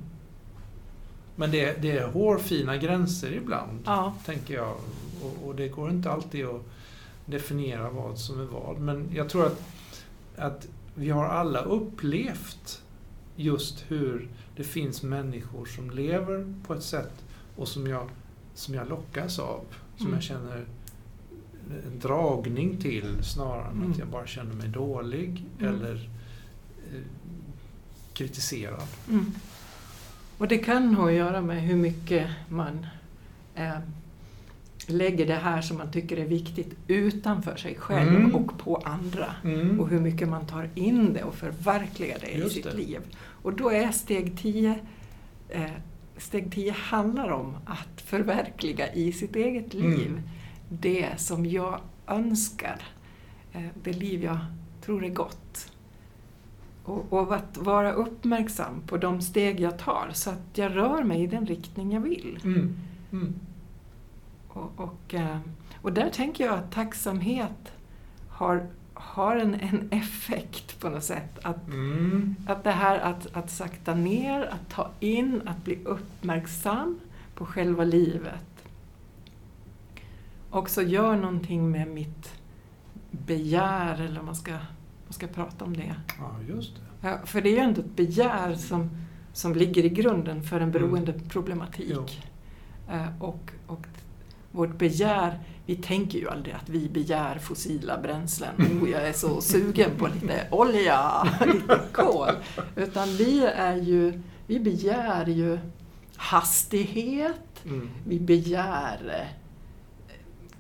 [1.37, 4.15] Men det, det är hårfina gränser ibland, Ja.
[4.27, 4.75] tänker jag.
[5.23, 6.63] Och, och det går inte alltid att
[7.31, 8.79] definiera vad som är vad.
[8.81, 9.63] Men jag tror att,
[10.37, 12.83] att vi har alla upplevt
[13.37, 17.13] just hur det finns människor som lever på ett sätt
[17.57, 18.09] och som jag,
[18.55, 19.61] som jag lockas av.
[19.97, 20.15] Som Mm.
[20.15, 20.65] jag känner
[21.87, 23.91] en dragning till snarare än Mm.
[23.93, 25.75] att jag bara känner mig dålig Mm.
[25.75, 26.11] eller
[26.93, 27.01] eh,
[28.13, 28.83] kritiserad.
[29.09, 29.27] Mm.
[30.39, 32.87] Och det kan ha att göra med hur mycket man
[33.55, 33.79] eh,
[34.91, 38.35] lägger det här som man tycker är viktigt utanför sig själv Mm.
[38.35, 39.27] och på andra.
[39.45, 39.81] Mm.
[39.81, 42.77] Och hur mycket man tar in det och förverkligar det Just i sitt det.
[42.77, 42.99] liv.
[43.43, 44.79] Och då är steg 10
[45.49, 45.63] eh,
[46.17, 49.91] Steg 10 handlar om att förverkliga i sitt eget Mm.
[49.91, 50.23] liv
[50.69, 52.83] det som jag önskar.
[53.53, 54.39] Eh, det liv jag
[54.85, 55.73] tror är gott.
[56.85, 61.23] Och, och att vara uppmärksam på de steg jag tar så att jag rör mig
[61.23, 62.39] i den riktning jag vill.
[62.45, 63.35] Mm.
[64.55, 64.67] Mm.
[64.67, 65.39] Och, och, eh,
[65.83, 67.73] och där tänker jag att tacksamhet
[68.29, 71.39] har, har en, en effekt på något sätt.
[71.43, 72.35] Att, Mm.
[72.47, 77.01] att det här att, att sakta ner, att ta in, att bli uppmärksam
[77.35, 78.45] på själva livet.
[80.51, 82.35] Också gör någonting med mitt
[83.11, 85.95] begär, eller om man ska, man ska prata om det.
[86.19, 87.09] Ja, just det.
[87.09, 88.91] Ja, för det är ju ändå ett begär som,
[89.33, 91.91] som ligger i grunden för en beroendeproblematik.
[91.95, 92.95] Jo.
[92.95, 93.87] Eh, och, och
[94.51, 98.55] vårt begär, vi tänker ju aldrig att vi begär fossila bränslen.
[98.83, 102.31] Oh, jag är så sugen på lite olja, lite kol.
[102.77, 105.59] Utan vi är ju, vi begär ju
[106.17, 107.91] hastighet, Mm.
[108.07, 109.27] vi begär eh,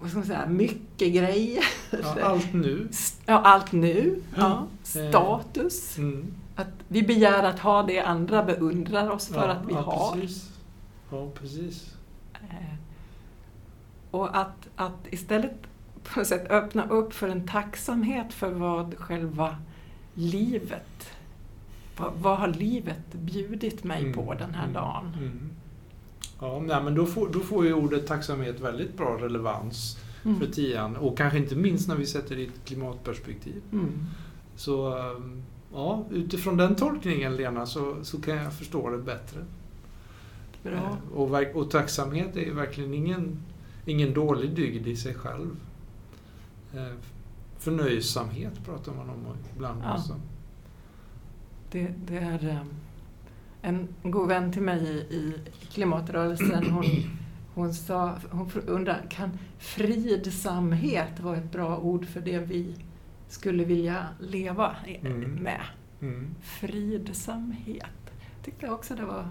[0.01, 1.65] vad ska man säga, mycket grejer.
[1.91, 2.89] Ja, allt nu.
[3.27, 4.23] Ja, allt nu.
[4.37, 4.67] Ja.
[4.95, 5.09] Ja.
[5.11, 5.99] Status.
[5.99, 6.35] Mm.
[6.57, 10.13] Att vi begär att ha det andra beundrar oss för ja, att vi ja, har.
[10.13, 10.51] Precis.
[11.11, 11.95] Ja, precis.
[14.11, 15.53] Och att, att istället
[16.03, 19.57] på något sätt öppna upp för en tacksamhet för vad själva
[20.15, 21.11] livet,
[21.97, 25.13] vad, vad har livet bjudit mig Mm, på den här mm, dagen?
[25.19, 25.51] Mm.
[26.41, 30.51] Ja, nej, men då får, då får ju ordet tacksamhet väldigt bra relevans för Mm.
[30.53, 30.97] tian.
[30.97, 33.63] Och kanske inte minst när vi sätter det i ett klimatperspektiv.
[33.73, 34.07] Mm.
[34.57, 35.43] Så ehm,
[35.73, 39.41] ja, utifrån den tolkningen Lena så, så kan jag förstå det bättre.
[40.63, 40.73] Bra.
[40.73, 43.39] Eh, Och, och tacksamhet är ju verkligen ingen,
[43.85, 45.57] ingen dålig dygd i sig själv.
[46.75, 46.93] Eh,
[47.59, 49.95] Förnöjsamhet pratar man om ibland Ja.
[49.95, 50.21] också.
[51.71, 52.63] Det, det är eh,
[53.63, 55.35] en god vän till mig i, i
[55.73, 56.71] klimatrörelsen.
[56.71, 56.85] Hon,
[57.55, 62.75] hon, sa, hon undrar, kan fridsamhet vara ett bra ord för det vi
[63.29, 65.31] skulle vilja leva Mm.
[65.35, 65.61] med?
[66.01, 66.35] Mm.
[66.43, 67.85] Fridsamhet.
[68.45, 69.29] tyckte jag också det var...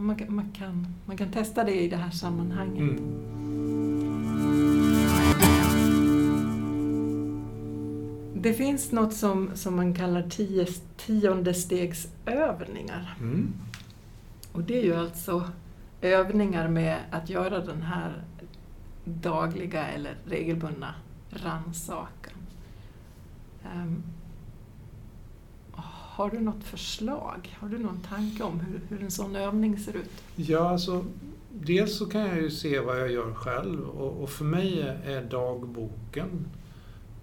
[0.00, 3.00] Man kan, man, kan, man kan testa det i det här sammanhanget.
[3.00, 3.28] Mm.
[8.42, 13.16] Det finns något som, som man kallar tio, tiondestegsövningar.
[13.20, 13.52] Mm.
[14.52, 15.50] Och det är ju alltså
[16.00, 18.22] övningar med att göra den här
[19.04, 20.94] dagliga eller regelbundna
[21.30, 22.32] rannsakan.
[23.64, 24.02] Ehm,
[26.18, 27.56] har du något förslag?
[27.60, 30.10] Har du någon tanke om hur, hur en sån övning ser ut?
[30.36, 31.04] Ja, alltså,
[31.52, 35.24] dels så kan jag ju se vad jag gör själv och, och för mig är,
[35.24, 36.46] dagboken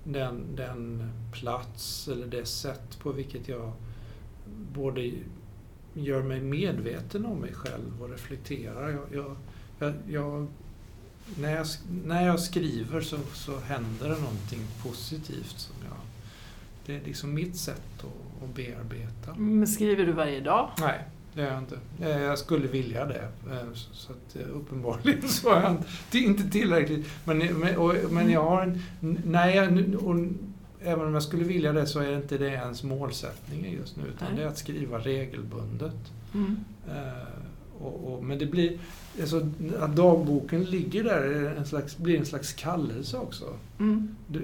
[0.03, 3.73] den, den plats eller det sätt på vilket jag
[4.73, 5.11] både
[5.93, 8.89] gör mig medveten om mig själv och reflekterar.
[8.89, 9.35] Jag, jag,
[9.79, 10.47] jag, jag,
[11.39, 11.67] när, jag,
[12.05, 15.59] när jag skriver så, så händer det någonting positivt.
[15.59, 15.97] Som jag,
[16.85, 19.35] det är liksom mitt sätt att, att bearbeta.
[19.37, 20.69] Men skriver du varje dag?
[20.79, 20.99] Nej,
[21.33, 21.77] det är jag inte.
[22.01, 23.27] Eh, Jag skulle vilja det.
[23.51, 27.07] eh, så- att eh, uppenbarligen så är jag inte- det är inte tillräckligt.
[27.25, 28.81] Men, men, och, men jag har en...
[29.25, 29.59] Nej,
[29.95, 30.15] och,
[30.81, 34.03] även om jag skulle vilja det så är inte det ens målsättningen just nu.
[34.15, 34.37] Utan Nej.
[34.37, 35.95] det är att skriva regelbundet.
[36.33, 36.57] Mm.
[37.79, 38.77] Och, och, men det blir...
[39.21, 43.45] Alltså, att dagboken ligger där är en slags, blir en slags kallelse också.
[43.79, 44.15] Mm.
[44.27, 44.41] Du,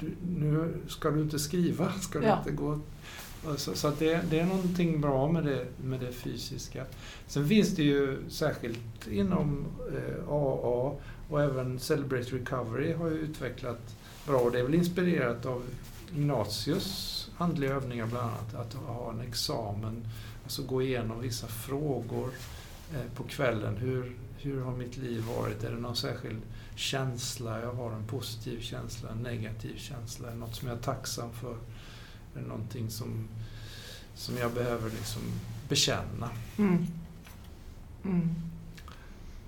[0.00, 2.38] du, nu ska du inte skriva, ska du Ja.
[2.38, 2.80] inte gå...
[3.56, 6.84] Så, så att det, det är någonting bra med det, med det fysiska.
[7.26, 9.64] Sen finns det ju särskilt inom
[9.96, 10.92] eh, AA
[11.28, 15.62] och även Celebrate Recovery har ju utvecklat bra, och det är väl inspirerat av
[16.16, 20.06] Ignatius andliga övningar bland annat, att ha en examen,
[20.44, 22.30] alltså gå igenom vissa frågor
[22.94, 23.76] eh, på kvällen.
[23.76, 25.64] Hur, hur har mitt liv varit?
[25.64, 26.42] Är det någon särskild
[26.74, 27.92] känsla jag har?
[27.92, 30.34] En positiv känsla, en negativ känsla?
[30.34, 31.56] Något som jag är tacksam för?
[32.34, 33.28] Det någonting som,
[34.14, 35.22] som jag behöver liksom
[35.68, 36.30] bekänna?
[36.58, 36.86] Mm.
[38.04, 38.34] Mm.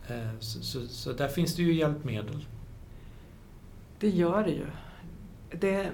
[0.09, 2.47] Eh, Så, så, så där finns det ju hjälpmedel.
[4.01, 4.67] Det gör det ju.
[5.61, 5.91] Det,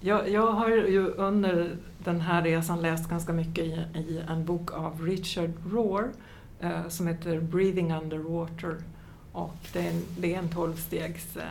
[0.00, 4.72] jag, jag har ju under den här resan läst ganska mycket i, i en bok
[4.72, 6.12] av Richard Rohr
[6.60, 8.76] eh, som heter Breathing Underwater.
[9.36, 11.42] Och det är en, det är en tolvstegs eh.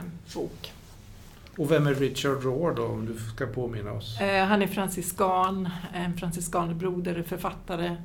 [1.58, 4.22] Och vem är Richard Rohr då, om du ska påminna oss?
[4.22, 7.96] Eh, han är franciskan, en franciskanbroder, författare,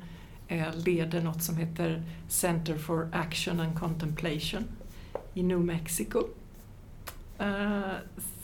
[0.47, 4.63] eh, leder något som heter Center for Action and Contemplation
[5.33, 6.23] i New Mexico.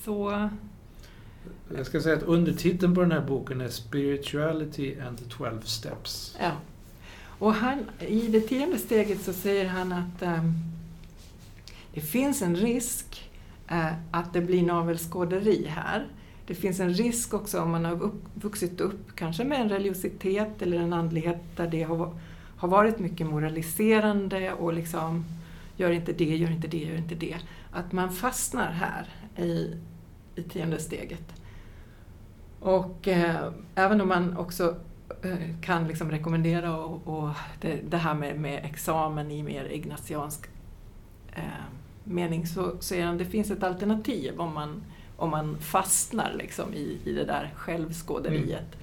[0.03, 0.49] Så
[1.75, 6.37] Jag ska säga att undertiteln på den här boken är Spirituality and the 12 Steps.
[6.39, 6.51] Ja.
[7.39, 10.53] Och han, i det tionde steget så säger han att ehm,
[11.97, 13.31] det finns en risk
[13.67, 16.07] eh, att det blir navelskåderi här.
[16.47, 20.61] Det finns en risk också om man har upp, vuxit upp kanske med en religiositet
[20.61, 22.19] eller en andlighet där det har,
[22.57, 25.25] har varit mycket moraliserande och liksom
[25.75, 27.37] gör inte det, gör inte det, gör inte det.
[27.71, 29.07] Att man fastnar här
[29.43, 29.75] i,
[30.35, 31.33] i tionde steget.
[32.59, 34.75] Och eh, även om man också
[35.23, 37.29] eh, kan liksom rekommendera och, och
[37.61, 40.47] det, det här med, med examen i mer ignatiansk
[41.35, 41.43] eh,
[42.07, 44.83] mening så säger han att det finns ett alternativ om man,
[45.17, 48.77] om man fastnar liksom i, i det där självskåderiet.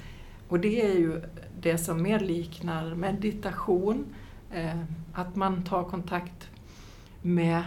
[0.49, 1.23] Och det är ju
[1.61, 4.07] det som mer liknar meditation,
[4.53, 4.81] eh,
[5.13, 6.49] att man tar kontakt
[7.23, 7.63] med,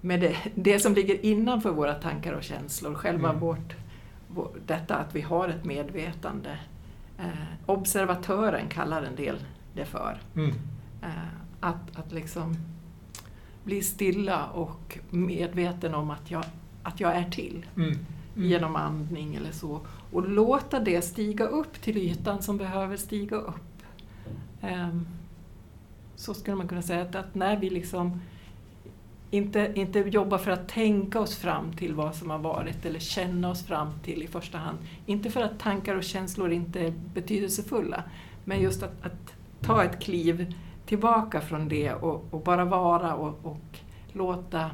[0.00, 3.40] med det, det som ligger innanför våra tankar och känslor, själva Mm.
[3.40, 3.76] vårt,
[4.28, 6.58] vår, detta att vi har ett medvetande.
[7.18, 7.26] Eh,
[7.66, 9.36] observatören kallar en del
[9.74, 10.20] det för.
[10.36, 10.50] Mm.
[11.02, 11.08] Eh,
[11.60, 12.56] att, att liksom
[13.68, 16.44] bli stilla och medveten om att jag,
[16.82, 18.48] att jag är till Mm.
[18.48, 19.80] genom andning eller så.
[20.12, 23.82] Och låta det stiga upp till ytan som behöver stiga upp.
[24.62, 25.06] Ehm,
[26.16, 28.20] Så skulle man kunna säga att, att när vi liksom
[29.30, 33.50] inte, inte jobbar för att tänka oss fram till vad som har varit eller känna
[33.50, 34.78] oss fram till i första hand.
[35.06, 38.04] Inte för att tankar och känslor inte är betydelsefulla,
[38.44, 40.54] men just att, att ta ett kliv
[40.88, 43.78] tillbaka från det och, och bara vara och, och
[44.12, 44.70] låta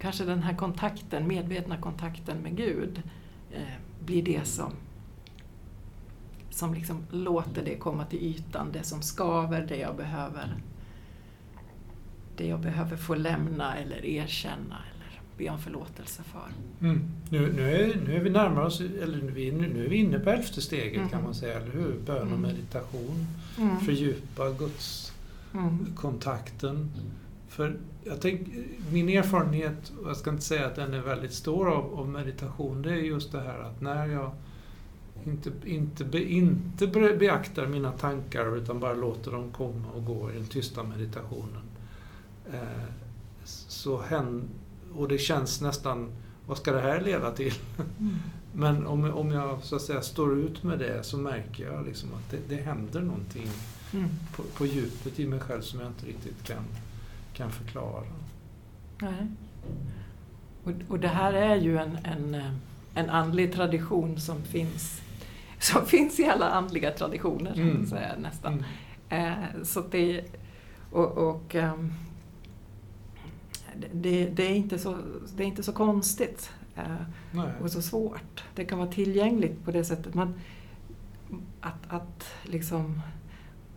[0.00, 3.02] kanske den här kontakten, medvetna kontakten med Gud
[3.52, 3.62] eh,
[4.04, 4.72] bli det som,
[6.50, 10.54] som liksom låter det komma till ytan, det som skaver, det jag behöver
[12.36, 14.76] det jag behöver få lämna eller erkänna
[15.38, 16.86] be om förlåtelse för.
[16.86, 17.00] Mm.
[17.30, 20.30] Nu, nu, är, nu är vi närmare oss, eller nu, nu är vi inne på
[20.30, 21.24] elfte steget kan Mhm.
[21.24, 21.94] man säga, eller hur?
[22.06, 22.40] Bön och Mm.
[22.40, 23.26] meditation,
[23.58, 23.80] Mm.
[23.80, 25.12] fördjupa Guds
[25.54, 25.86] Mm.
[25.96, 26.90] kontakten.
[27.48, 28.48] För jag tänk,
[28.92, 32.82] min erfarenhet, och jag ska inte säga att den är väldigt stor av, av meditation,
[32.82, 34.30] det är just det här att när jag
[35.26, 40.30] inte, inte, be, inte be- beaktar mina tankar utan bara låter dem komma och gå
[40.30, 41.62] i den tysta meditationen.
[42.52, 42.60] Eh,
[43.44, 44.46] så händer,
[44.98, 46.08] och det känns nästan,
[46.46, 47.54] vad ska det här leda till?
[48.00, 48.16] Mm.
[48.52, 52.08] Men om, om jag så att säga står ut med det så märker jag liksom
[52.14, 53.48] att det, det händer någonting
[53.92, 54.08] Mm.
[54.36, 56.62] på, på djupet i mig själv som jag inte riktigt kan,
[57.34, 58.02] kan förklara.
[59.02, 59.26] Nej.
[60.64, 62.42] Och, och det här är ju en, en,
[62.94, 65.00] en andlig tradition som finns,
[65.58, 67.86] som finns i alla andliga traditioner, Mm.
[67.86, 68.64] säga, nästan.
[69.08, 69.32] Mm.
[69.32, 70.24] Eh, så det,
[70.92, 71.92] och, och ehm,
[73.92, 74.96] det, det, är inte så,
[75.36, 78.44] det är inte så konstigt eh, och så svårt.
[78.54, 80.14] Det kan vara tillgängligt på det sättet.
[80.14, 80.34] Man,
[81.60, 83.00] att, att liksom,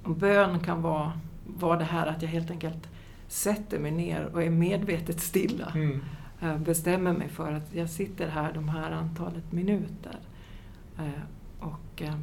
[0.06, 1.12] bön kan vara,
[1.46, 2.90] vara det här att jag helt enkelt
[3.28, 5.72] sätter mig ner och är medvetet stilla.
[5.76, 6.00] Mm.
[6.42, 10.16] Eh, bestämmer mig för att jag sitter här de här antalet minuter.
[10.98, 11.22] Eh,
[11.60, 12.16] Och eh,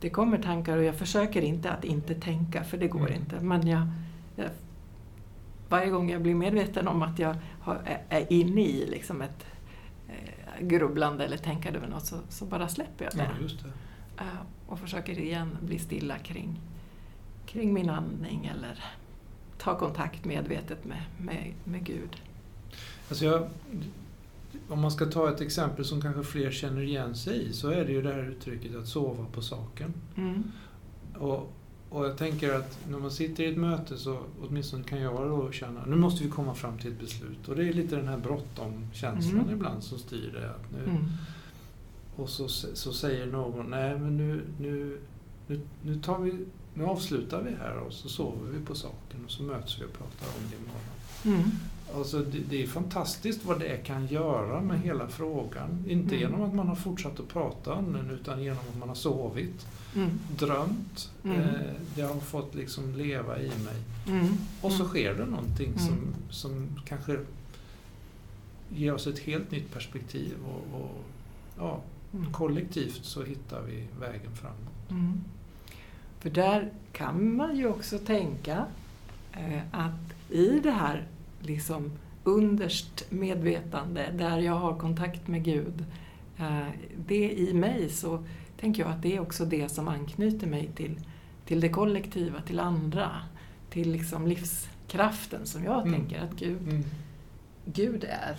[0.00, 3.14] det kommer tankar och jag försöker inte att inte tänka, för det går Mm.
[3.14, 3.40] inte.
[3.40, 3.86] Men jag,
[4.36, 4.46] jag,
[5.68, 9.46] varje gång jag blir medveten om att jag har, är- inne i liksom ett
[10.08, 13.42] eh, grubblande eller tänkande över något så, så bara släpper jag Ja, det.
[13.42, 13.68] just det.
[14.24, 14.26] Eh,
[14.66, 16.60] Och försöker igen bli stilla kring,
[17.46, 18.84] kring min andning eller
[19.58, 22.16] ta kontakt medvetet med, med, med Gud.
[23.08, 23.48] Alltså jag,
[24.68, 27.84] om man ska ta ett exempel som kanske fler känner igen sig i så är
[27.84, 29.94] det ju det här uttrycket att sova på saken.
[30.16, 30.52] Mm.
[31.18, 31.52] Och,
[31.94, 35.52] och jag tänker att när man sitter i ett möte så åtminstone kan jag då
[35.52, 37.48] känna nu måste vi komma fram till ett beslut.
[37.48, 39.54] Och det är lite den här bråttom-känslan Mm.
[39.54, 40.50] ibland som styr det.
[40.50, 41.04] Att nu, Mm.
[42.16, 44.98] Och så, så säger någon, nej men nu, nu,
[45.46, 49.30] nu, nu, tar vi, nu avslutar vi här och så sover vi på saken och
[49.30, 51.40] så möts vi och pratar om det imorgon.
[51.40, 51.50] Mm.
[51.96, 55.84] Alltså det, det är fantastiskt vad det kan göra med hela frågan.
[55.88, 56.20] Inte Mm.
[56.20, 59.66] genom att man har fortsatt att prata om den utan genom att man har sovit,
[59.96, 60.10] Mm.
[60.38, 61.10] drömt.
[61.24, 61.40] Mm.
[61.40, 61.48] Eh,
[61.96, 63.82] det har fått liksom leva i mig.
[64.08, 64.34] Mm.
[64.60, 64.88] Och så Mm.
[64.88, 65.78] sker det någonting Mm.
[65.78, 65.98] som,
[66.30, 67.18] som kanske
[68.68, 70.34] ger oss ett helt nytt perspektiv.
[70.46, 71.04] Och, och
[71.58, 71.80] ja,
[72.14, 72.32] Mm.
[72.32, 75.10] kollektivt så hittar vi vägen framåt.
[76.20, 78.66] För där kan man ju också tänka
[79.32, 81.06] eh, att i det här
[81.46, 81.92] liksom
[82.24, 85.84] underst medvetande, där jag har kontakt med Gud,
[86.38, 86.66] eh,
[87.06, 88.24] det i mig så
[88.60, 90.96] tänker jag att det är också det som anknyter mig till,
[91.46, 93.10] till det kollektiva, till andra,
[93.70, 95.92] till liksom livskraften som jag Mm.
[96.00, 96.84] tänker att Gud, Mm.
[97.64, 98.36] Gud är,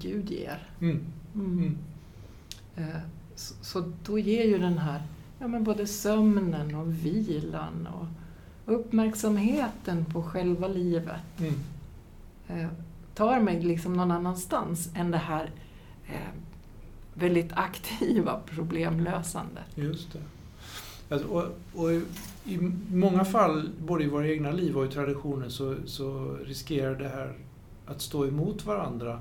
[0.00, 0.68] Gud ger.
[0.80, 1.00] Mm.
[1.34, 1.52] Mm.
[1.58, 1.78] Mm.
[2.76, 3.00] Eh,
[3.36, 5.02] Så, så då ger ju den här
[5.38, 8.06] ja, men både sömnen och vilan och
[8.74, 11.54] uppmärksamheten på själva livet Mm.
[12.48, 12.68] Eh,
[13.14, 15.50] tar mig liksom någon annanstans än det här
[16.06, 16.34] eh,
[17.14, 19.64] väldigt aktiva problemlösandet.
[19.74, 20.22] Just det.
[21.08, 21.90] Alltså, och, och
[22.44, 22.58] I
[22.92, 27.32] många fall, både i våra egna liv och i traditionen, så, så riskerar det här
[27.86, 29.20] att stå emot varandra.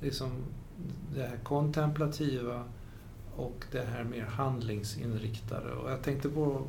[0.00, 0.30] Liksom
[1.14, 2.64] det här kontemplativa
[3.36, 5.72] och det här mer handlingsinriktade.
[5.72, 6.62] Och jag tänkte på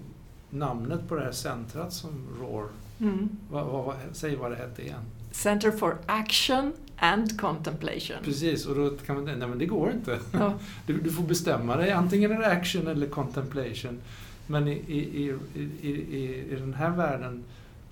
[0.49, 2.67] namnet på det här centrat som ROAR.
[2.99, 3.29] Mm.
[3.51, 5.01] Vad, vad, säg vad det hette igen.
[5.35, 8.17] Center for Action and Contemplation.
[8.23, 10.19] Precis, och då kan man nej men det går inte.
[10.31, 10.53] Ja.
[10.87, 14.01] Du, du får bestämma dig, antingen är det action eller contemplation.
[14.47, 15.35] Men i, i,
[15.81, 17.43] i, i, den här världen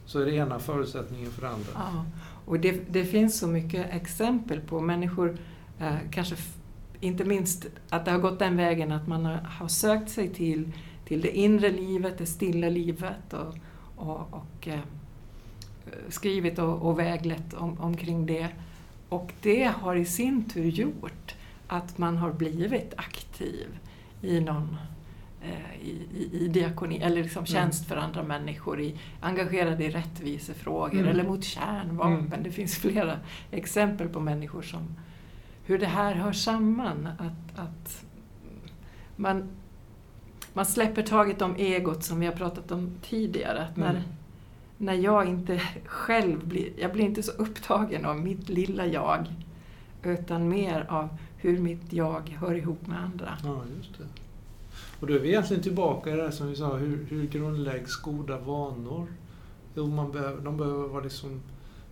[0.05, 1.69] så är det ena förutsättningen för det andra.
[1.75, 2.05] Ja,
[2.45, 5.37] och det, det finns så mycket exempel på människor,
[5.79, 6.35] eh, kanske
[6.99, 10.71] inte minst att det har gått den vägen att man har, har sökt sig till,
[11.05, 13.55] till det inre livet, det stilla livet och,
[13.95, 14.79] och, och eh,
[16.09, 18.47] skrivit och, och väglett om, omkring det.
[19.09, 21.35] Och det har i sin tur gjort
[21.67, 23.67] att man har blivit aktiv
[24.21, 24.77] i någon
[25.41, 30.99] eh, i, i, i diakoni, eller liksom tjänst för andra människor, i, engagerade i rättvisefrågor
[30.99, 31.07] Mm.
[31.07, 32.25] eller mot kärnvapen.
[32.27, 32.43] Mm.
[32.43, 33.19] Det finns flera
[33.51, 34.95] exempel på människor som
[35.65, 37.07] hur det här hör samman.
[37.19, 38.05] Att, att
[39.15, 39.43] man,
[40.53, 43.63] man släpper taget om egot som vi har pratat om tidigare.
[43.63, 44.01] Att när, Mm.
[44.77, 49.25] När jag inte själv blir, jag blir inte så upptagen av mitt lilla jag
[50.03, 53.37] utan mer av hur mitt jag hör ihop med andra.
[53.43, 54.03] Ja, just det.
[54.99, 57.95] Och då är vi egentligen tillbaka i det här som vi sa, hur, hur grundläggs
[57.95, 59.07] goda vanor?
[59.75, 61.41] Jo, man behöver, de behöver vara liksom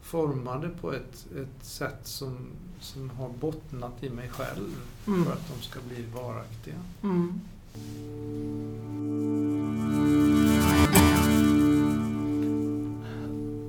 [0.01, 2.37] formade på ett, ett sätt som,
[2.79, 4.69] som har bottnat i mig själv
[5.07, 5.25] Mm.
[5.25, 6.75] för att de ska bli varaktiga.
[7.03, 7.39] Mm.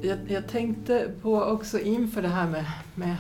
[0.03, 3.17] Jag, jag tänkte på också inför det här med, med,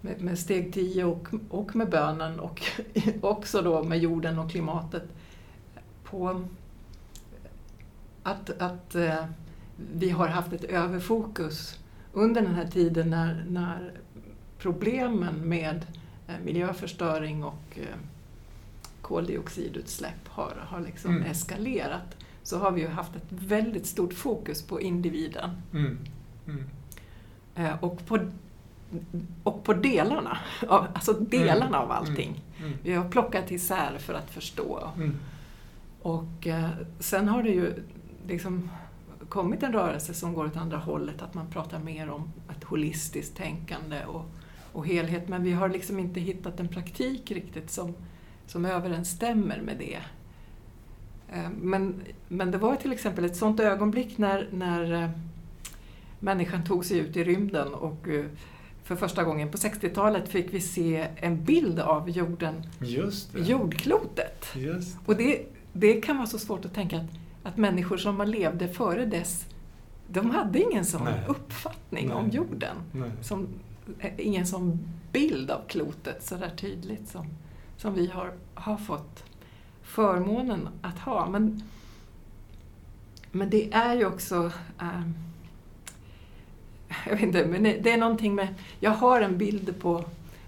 [0.00, 2.62] med, med steg 10 och, och med bönen och
[3.20, 5.02] också då med jorden och klimatet
[6.04, 6.44] på
[8.22, 9.24] att, att eh,
[9.94, 11.78] vi har haft ett överfokus
[12.12, 13.92] under den här tiden när, när
[14.58, 15.86] problemen med
[16.28, 17.96] eh, miljöförstöring och eh,
[19.02, 21.30] koldioxidutsläpp har, har liksom Mm.
[21.30, 25.98] eskalerat så har vi ju haft ett väldigt stort fokus på individen Mm.
[26.46, 26.64] Mm.
[27.54, 28.18] eh, och på,
[29.42, 32.42] och på delarna, av- alltså delarna av allting.
[32.58, 32.72] Mm.
[32.82, 34.88] Vi har plockat isär för att förstå.
[34.96, 35.16] Mm.
[36.02, 37.72] Och eh, sen har det ju
[38.28, 38.70] liksom
[39.28, 43.36] kommit en rörelse som går åt andra hållet, att man pratar mer om ett holistiskt
[43.36, 44.24] tänkande och,
[44.72, 45.28] och helhet.
[45.28, 47.94] Men vi har liksom inte hittat en praktik riktigt som,
[48.46, 49.98] som överensstämmer med det.
[51.32, 51.94] Eh, Men,
[52.28, 55.10] men det var till exempel ett sånt ögonblick när, när eh,
[56.20, 58.24] människan tog sig ut i rymden och eh,
[58.84, 63.40] för första gången på 60-talet fick vi se en bild av jorden, Just det.
[63.40, 64.46] jordklotet.
[64.56, 67.06] Just Och det, det kan vara så svårt att tänka att,
[67.42, 69.46] att människor som man levde före dess,
[70.08, 71.20] de hade ingen sån Nej.
[71.28, 72.16] uppfattning Nej.
[72.16, 72.76] om jorden.
[72.92, 73.10] Nej.
[73.22, 73.46] Som,
[74.18, 74.78] ingen sån
[75.12, 77.26] bild av klotet så där tydligt som,
[77.76, 79.24] som vi har, har fått
[79.92, 81.28] förmånen att ha.
[81.28, 81.62] Men,
[83.32, 85.14] men det är ju också ehm,
[87.06, 88.54] jag vet inte, men det är någonting med...
[88.80, 90.04] Jag har en bild på,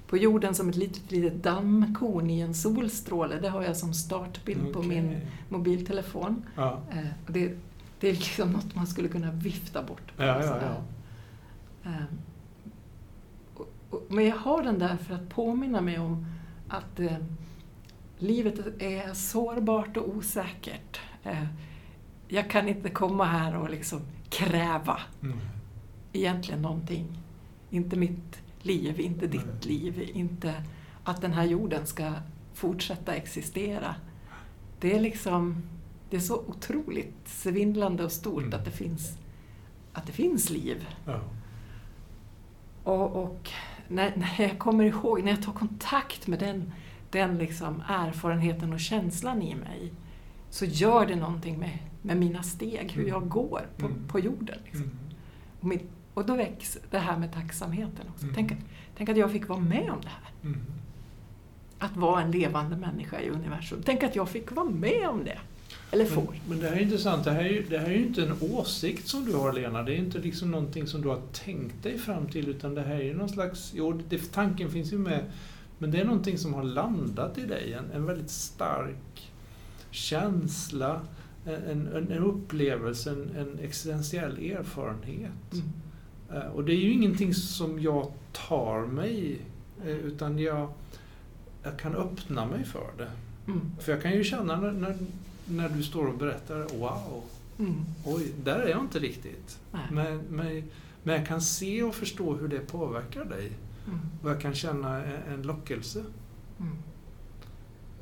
[0.06, 3.40] på jorden som ett litet, litet dammkorn i en solstråle.
[3.40, 4.88] Det har jag som startbild på Okej.
[4.88, 6.42] min mobiltelefon.
[6.56, 6.80] Ja,
[7.26, 7.56] och det,
[8.00, 10.16] det är liksom något man skulle kunna vifta bort.
[10.16, 10.82] på ja, ja.
[11.84, 12.04] Eh,
[13.54, 16.26] och, och, men jag har den där för att påminna mig om
[16.68, 17.00] att
[18.18, 21.00] livet är sårbart och osäkert.
[21.22, 21.44] Eh,
[22.28, 24.00] jag kan inte komma här och liksom
[24.30, 25.38] kräva Mm.
[26.12, 27.18] egentligen någonting.
[27.70, 29.68] Inte mitt liv, inte ditt Nej.
[29.78, 30.54] liv, inte
[31.04, 32.12] att den här jorden ska
[32.54, 33.94] fortsätta existera.
[34.80, 35.62] Det är liksom,
[36.10, 38.54] det är så otroligt svindlande och stort Mm.
[38.58, 39.18] att, det finns,
[39.92, 40.86] att det finns liv.
[41.06, 41.20] Ja.
[42.84, 43.50] Och, och
[43.88, 46.72] när, när jag kommer ihåg, när jag tar kontakt med den,
[47.14, 49.92] den liksom erfarenheten och känslan i mig,
[50.50, 53.98] så gör det någonting med, med mina steg, hur jag går på, Mm.
[54.08, 54.58] på jorden.
[54.64, 54.82] Liksom.
[54.82, 54.96] Mm.
[55.60, 58.24] Och, mitt, och då väcks det här med tacksamheten också.
[58.24, 58.34] Mm.
[58.34, 58.58] Tänk, att,
[58.96, 60.32] tänk att jag fick vara med om det här.
[60.42, 60.60] Mm.
[61.78, 63.82] Att vara en levande människa i universum.
[63.84, 65.38] Tänk att jag fick vara med om det.
[65.90, 66.22] Eller får.
[66.22, 67.24] Men, men det här är intressant.
[67.24, 69.82] Det här är, ju, det här är ju inte en åsikt som du har, Lena.
[69.82, 72.94] Det är inte liksom någonting som du har tänkt dig fram till, utan det här
[72.94, 73.72] är ju någon slags...
[73.74, 75.24] Jo, det, tanken finns ju med,
[75.78, 77.72] men det är någonting som har landat i dig.
[77.72, 79.32] En, en väldigt stark
[79.90, 81.00] känsla,
[81.46, 81.54] en,
[81.86, 85.52] en, en upplevelse, en, en existentiell erfarenhet.
[85.52, 85.68] Mm.
[86.42, 89.38] Eh, Och det är ju ingenting som jag tar mig,
[89.84, 90.68] eh, utan jag,
[91.62, 93.10] jag kan öppna mig för det.
[93.46, 93.60] Mm.
[93.80, 94.96] För jag kan ju känna när, när,
[95.48, 97.22] när du står och berättar, wow,
[97.58, 97.74] Mm.
[98.04, 99.58] oj, där är jag inte riktigt.
[99.92, 100.62] Men, men,
[101.02, 103.52] men jag kan se och förstå hur det påverkar dig.
[103.86, 104.00] Mm.
[104.22, 106.04] Och jag kan känna en, lockelse.
[106.60, 106.76] Mm.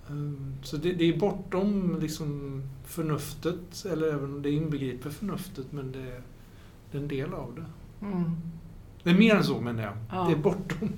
[0.09, 5.93] Um, Så det, det är bortom liksom förnuftet, eller även om det inbegriper förnuftet, men
[5.93, 6.23] det,
[6.91, 7.65] det är en del av det.
[8.07, 8.37] Mm.
[9.03, 9.97] Det är mer än så menar jag.
[10.11, 10.25] Ja.
[10.27, 10.93] Det är bortom.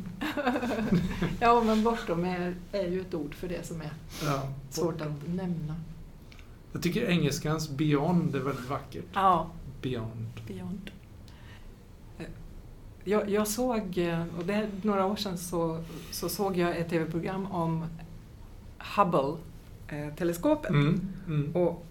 [1.40, 3.92] ja, men bortom är, är ju ett ord för det som är
[4.24, 5.76] Ja, svårt att nämna.
[6.72, 9.04] Jag tycker engelskans beyond är väldigt vackert.
[9.12, 9.50] Ja,
[9.84, 10.40] Beyond.
[10.46, 10.90] Beyond.
[13.04, 16.88] Jag, jag såg, eh, och det är några år sedan så, så såg jag ett
[16.90, 17.84] tv-program om
[19.88, 20.70] Hubble-teleskopet.
[20.70, 21.00] Mm.
[21.26, 21.56] Mm.
[21.56, 21.84] Och,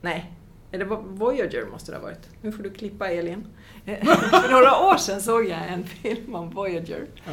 [0.00, 0.32] nej,
[0.72, 2.28] eller Vo- Voyager måste det ha varit.
[2.42, 3.46] Nu får du klippa Elin.
[3.84, 4.04] Eh,
[4.42, 7.32] För några år sedan såg jag en film om Voyager Ja.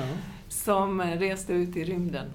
[0.49, 2.25] som reste ut i rymden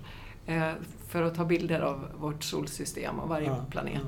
[0.47, 0.71] eh,
[1.09, 4.03] för att ta bilder av vårt solsystem och varje planet.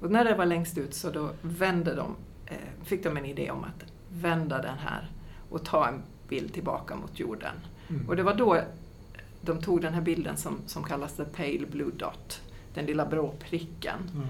[0.00, 2.16] Och när det var längst ut så då vände de,
[2.46, 2.54] eh,
[2.84, 5.10] fick de en idé om att vända den här
[5.50, 7.54] och ta en bild tillbaka mot jorden.
[7.88, 8.08] Mm.
[8.08, 8.60] Och det var då
[9.40, 12.40] de tog den här bilden som, som kallas the pale blue dot,
[12.74, 13.98] den lilla blå pricken.
[14.14, 14.20] Ja.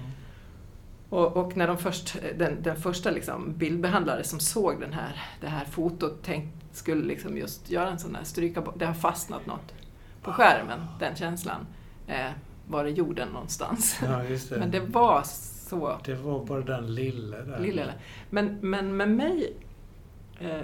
[1.09, 5.47] Och, och när de först, den, den första liksom bildbehandlare som såg den här, det
[5.47, 9.73] här fotot tänkt, skulle liksom just göra en sån här stryka det har fastnat något
[10.21, 11.67] på skärmen, den känslan.
[12.07, 12.31] Eh,
[12.67, 13.99] var det jorden någonstans?
[14.01, 14.51] ja, det.
[14.59, 15.23] Men det var
[15.69, 17.59] så Det var bara den lille där.
[17.59, 17.83] Lilla.
[18.29, 19.53] Men, men med mig,
[20.39, 20.61] eh,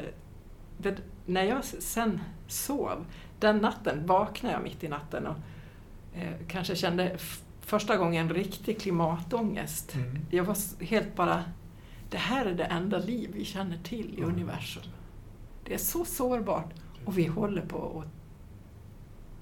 [1.26, 3.06] när jag sen sov,
[3.40, 5.36] den natten vaknade jag mitt i natten och
[6.18, 7.18] eh, kanske kände
[7.62, 9.96] första gången riktig klimatångest.
[9.96, 10.18] Mm.
[10.32, 11.44] Jag var helt bara,
[12.10, 14.30] det här är det enda liv vi känner till i Mm.
[14.36, 14.84] universum.
[15.66, 16.74] Det är så sårbart
[17.06, 18.12] och vi håller på att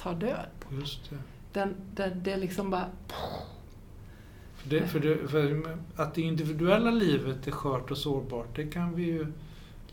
[0.02, 1.18] ta död på Just det.
[1.54, 1.76] den.
[1.96, 2.86] Det, det är liksom bara,
[4.56, 5.28] För det, för det.
[5.28, 9.28] För att det individuella livet är skört och sårbart, det kan vi ju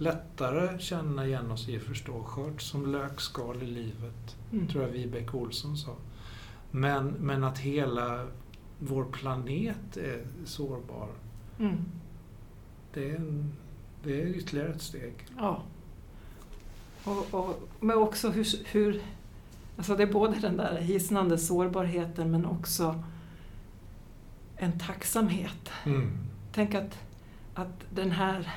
[0.03, 2.23] lättare känna igen oss i och förstå.
[2.23, 5.97] Skört som lökskal i livet, mm, tror jag Vibeke Olsson sa.
[6.71, 8.27] Men, men att hela
[8.79, 11.09] vår planet är sårbar,
[11.59, 11.85] mm,
[12.95, 13.53] det är, en,
[14.05, 15.27] det är ytterligare ett steg.
[15.39, 15.63] Ja.
[17.05, 19.03] Och, och, men också hur, hur...
[19.77, 23.03] Alltså det är både den där hisnande sårbarheten men också
[24.57, 25.71] en tacksamhet.
[25.85, 26.11] Mm.
[26.53, 26.99] Tänk att,
[27.55, 28.53] att den här,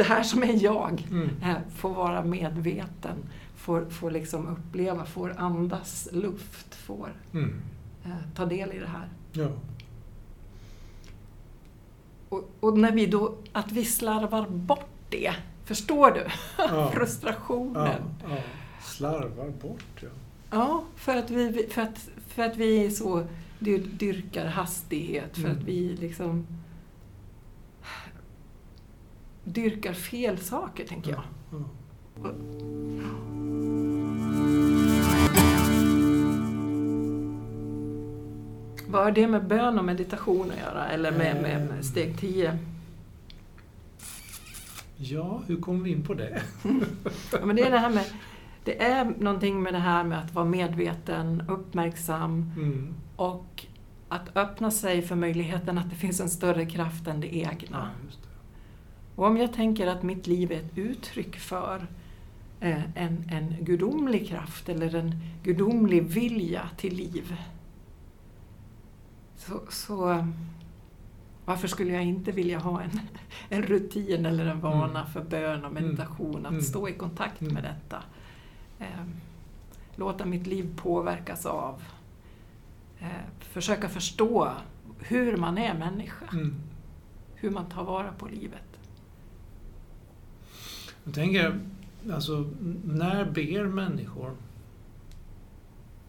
[0.00, 1.28] det här som är jag Mm.
[1.42, 3.16] eh, får vara medveten,
[3.56, 7.54] får, får liksom uppleva, får andas luft, får Mm.
[8.04, 9.08] eh, ta del i det här.
[9.32, 9.48] Ja.
[12.28, 15.32] Och, och när vi då, att vi slarvar bort det,
[15.64, 16.26] förstår du?
[16.58, 16.90] Ja.
[16.94, 18.02] Frustrationen.
[18.28, 18.36] Ja.
[18.84, 20.08] Slarvar bort, ja.
[20.50, 23.26] Ja, för att vi, för att, för att vi så
[23.58, 25.56] dy- dyrkar hastighet, för Mm.
[25.58, 26.46] att vi liksom
[29.54, 31.22] dyrkar fel saker, tänker jag.
[31.52, 32.30] Ja.
[38.88, 40.88] Vad har det med bön och meditation att göra?
[40.88, 41.68] Eller med, med, Eh.
[41.74, 42.58] med steg 10?
[44.96, 46.42] ja, hur kom vi in på det?
[47.32, 48.04] Ja, men det är det här med
[48.64, 52.94] det är någonting med det här med att vara medveten, uppmärksam Mm.
[53.16, 53.66] och
[54.08, 57.78] att öppna sig för möjligheten att det finns en större kraft än det Ja, egna.
[57.78, 58.16] det.
[59.20, 61.86] Och om jag tänker att mitt liv är ett uttryck för
[62.60, 67.36] eh, en, en gudomlig kraft eller en gudomlig vilja till liv.
[69.36, 70.26] Så, så
[71.44, 73.00] varför skulle jag inte vilja ha en,
[73.48, 75.12] en rutin eller en vana Mm.
[75.12, 76.62] för bön och meditation, att Mm.
[76.62, 77.54] stå i kontakt Mm.
[77.54, 78.02] med detta.
[78.78, 79.04] Eh,
[79.96, 81.82] låta mitt liv påverkas av.
[83.00, 83.06] Eh,
[83.40, 84.52] försöka förstå
[84.98, 86.54] hur man är människa, Mm.
[87.34, 88.62] hur man tar vara på livet.
[91.04, 91.60] Jag tänker,
[92.12, 92.50] alltså,
[92.84, 94.30] när ber människor?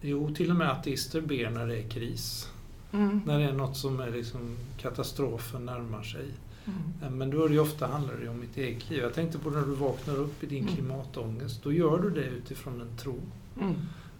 [0.01, 2.49] Jo, till och med ateister ber när det är kris.
[2.91, 3.21] Mm.
[3.25, 6.25] När det är något som är liksom katastrofen närmar sig.
[6.65, 6.79] Mm.
[7.03, 8.99] Eh, Men då är det ju ofta handlar det om mitt eget liv.
[8.99, 10.75] Jag tänkte på när du vaknar upp i din Mm.
[10.75, 11.63] klimatångest.
[11.63, 13.19] Då gör du det utifrån en tro.
[13.61, 13.73] Mm.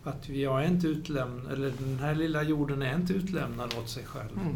[0.04, 4.04] Att jag är inte utlämnad, eller den här lilla jorden är inte utlämnad åt sig
[4.06, 4.32] själv.
[4.42, 4.56] Mm.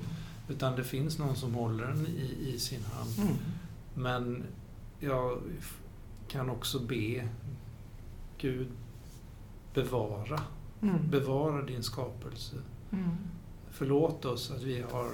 [0.49, 3.09] Utan det finns någon som håller den i, i sin hand.
[3.19, 3.33] Mm.
[3.93, 4.43] Men
[4.99, 5.39] jag
[6.27, 7.27] kan också be
[8.37, 8.67] Gud
[9.73, 10.41] bevara,
[10.81, 11.09] Mm.
[11.09, 12.55] bevara din skapelse.
[12.91, 13.09] Mm.
[13.71, 15.07] Förlåt oss att vi har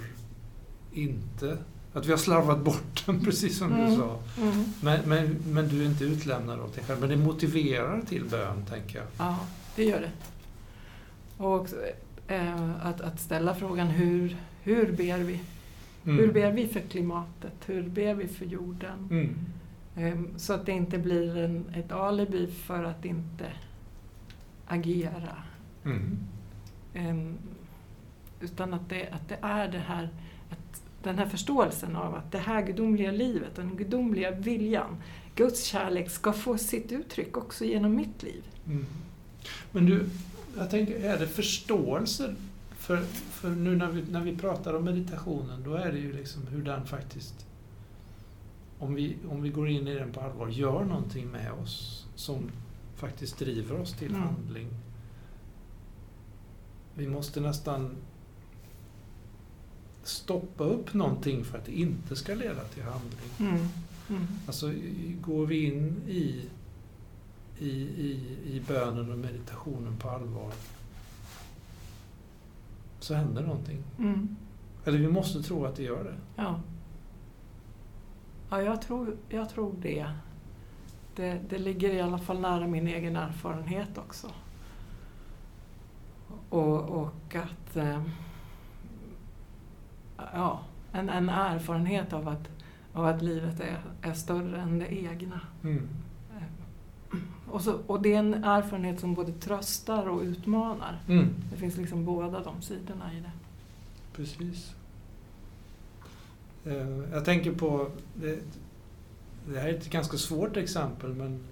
[0.94, 1.58] inte,
[1.94, 3.90] att vi har slarvat bort den precis som Mm.
[3.90, 4.20] du sa.
[4.42, 4.64] Mm.
[4.82, 7.00] Men, men, men du är inte utlämnad åt dig själv.
[7.00, 9.08] Men det motiverar till bön, tänker jag.
[9.18, 9.40] Ja,
[9.76, 10.12] det gör det.
[11.44, 11.76] Och också,
[12.28, 15.42] eh, att, att ställa frågan hur, hur ber vi?
[16.04, 16.18] Mm.
[16.18, 17.54] Hur ber vi för klimatet?
[17.66, 19.08] Hur ber vi för jorden?
[19.96, 20.14] Mm.
[20.14, 23.52] Eh, så att det inte blir en, ett alibi för att inte
[24.68, 25.44] agera.
[25.86, 26.18] Mm.
[26.94, 27.34] Eh,
[28.42, 30.10] utan att det, att det är det här,
[30.50, 34.98] att den här förståelsen av att det här gudomliga livet den gudomliga viljan,
[35.36, 38.44] Guds kärlek ska få sitt uttryck också genom mitt liv.
[38.68, 38.86] Mm.
[39.72, 40.10] Men du,
[40.58, 42.36] jag tänker, är det förståelse?
[42.78, 42.98] För,
[43.32, 46.62] för nu när vi, när vi pratar om meditationen, då är det ju liksom hur
[46.62, 47.46] den faktiskt,
[48.82, 52.52] om vi, om vi går in i den på allvar, gör någonting med oss som
[52.96, 54.22] faktiskt driver oss till Mm.
[54.28, 54.68] handling.
[56.96, 57.96] Vi måste nästan
[60.04, 63.20] stoppa upp någonting för att det inte ska leda till handling.
[63.40, 63.68] Mm.
[64.10, 64.28] Mm.
[64.48, 64.74] Alltså,
[65.22, 66.46] går vi in i,
[67.60, 70.52] i, i, i bönen och meditationen på allvar
[73.00, 73.84] så händer någonting.
[74.00, 74.36] Mm.
[74.86, 76.16] Eller vi måste tro att det gör det.
[76.36, 76.60] Ja.
[78.52, 80.08] Ja, jag tror, jag tror det.
[81.16, 81.40] det.
[81.50, 84.28] Det ligger i alla fall nära min egen erfarenhet också.
[86.50, 87.76] Och, och att...
[87.78, 88.02] Eh,
[90.34, 90.60] ja,
[90.92, 92.50] en, en erfarenhet av att,
[92.94, 95.42] av att livet är, är större än det egna.
[95.64, 95.90] Mm.
[96.38, 97.18] Eh,
[97.52, 101.00] Och, så, och det är en erfarenhet som både tröstar och utmanar.
[101.08, 101.28] Mm.
[101.52, 103.32] Det finns liksom båda de sidorna i det.
[104.14, 104.76] Precis.
[106.66, 108.40] Eh, Jag tänker på, det,
[109.48, 111.44] det här är ett ganska svårt exempel men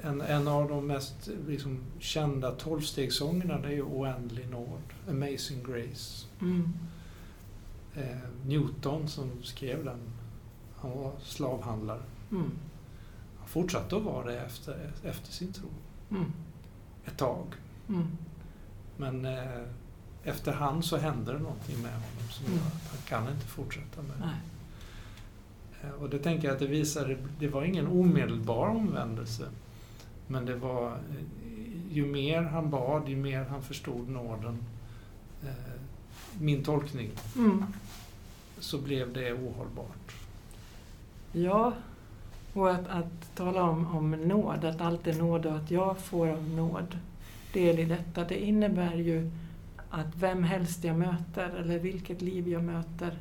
[0.00, 6.26] en, en av de mest liksom, kända tolvstegssångerna det är ju Oändlig nåd, Amazing Grace.
[6.40, 6.72] Mm.
[7.96, 9.98] Eh, Newton som skrev den,
[10.76, 12.02] han var slavhandlare.
[12.30, 12.50] Mm.
[13.38, 15.68] Han fortsatte att vara det efter, efter sin tro
[16.10, 16.32] Mm.
[17.04, 17.46] ett tag.
[17.88, 18.06] Mm.
[18.96, 19.62] Men eh,
[20.26, 22.58] efterhand så hände det någonting med honom som Mm.
[22.58, 25.86] gör att han kan inte fortsätta med det.
[25.86, 29.48] Eh, Och det tänker jag att det visade, det var ingen omedelbar omvändelse.
[30.26, 30.96] Men det var, eh,
[31.90, 34.58] ju mer han bad, ju mer han förstod nåden,
[35.44, 35.80] eh,
[36.40, 37.64] min tolkning, Mm.
[38.58, 40.14] så blev det ohållbart.
[41.32, 41.72] Ja,
[42.52, 46.28] och att, att tala om, om nåd, att allt är nåd och att jag får
[46.28, 46.98] av nåd
[47.52, 49.30] del i detta, det innebär ju
[49.96, 53.18] att vem helst jag möter eller vilket liv jag möter,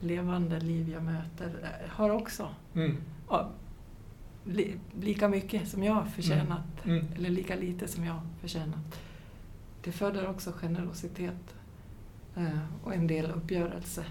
[0.00, 2.96] levande liv jag möter, eh, har också Mm.
[4.44, 7.06] li, lika mycket som jag har förtjänat, Mm.
[7.16, 9.00] eller lika lite som jag har förtjänat.
[9.84, 11.54] Det föder också generositet
[12.36, 14.04] eh, och en del uppgörelse.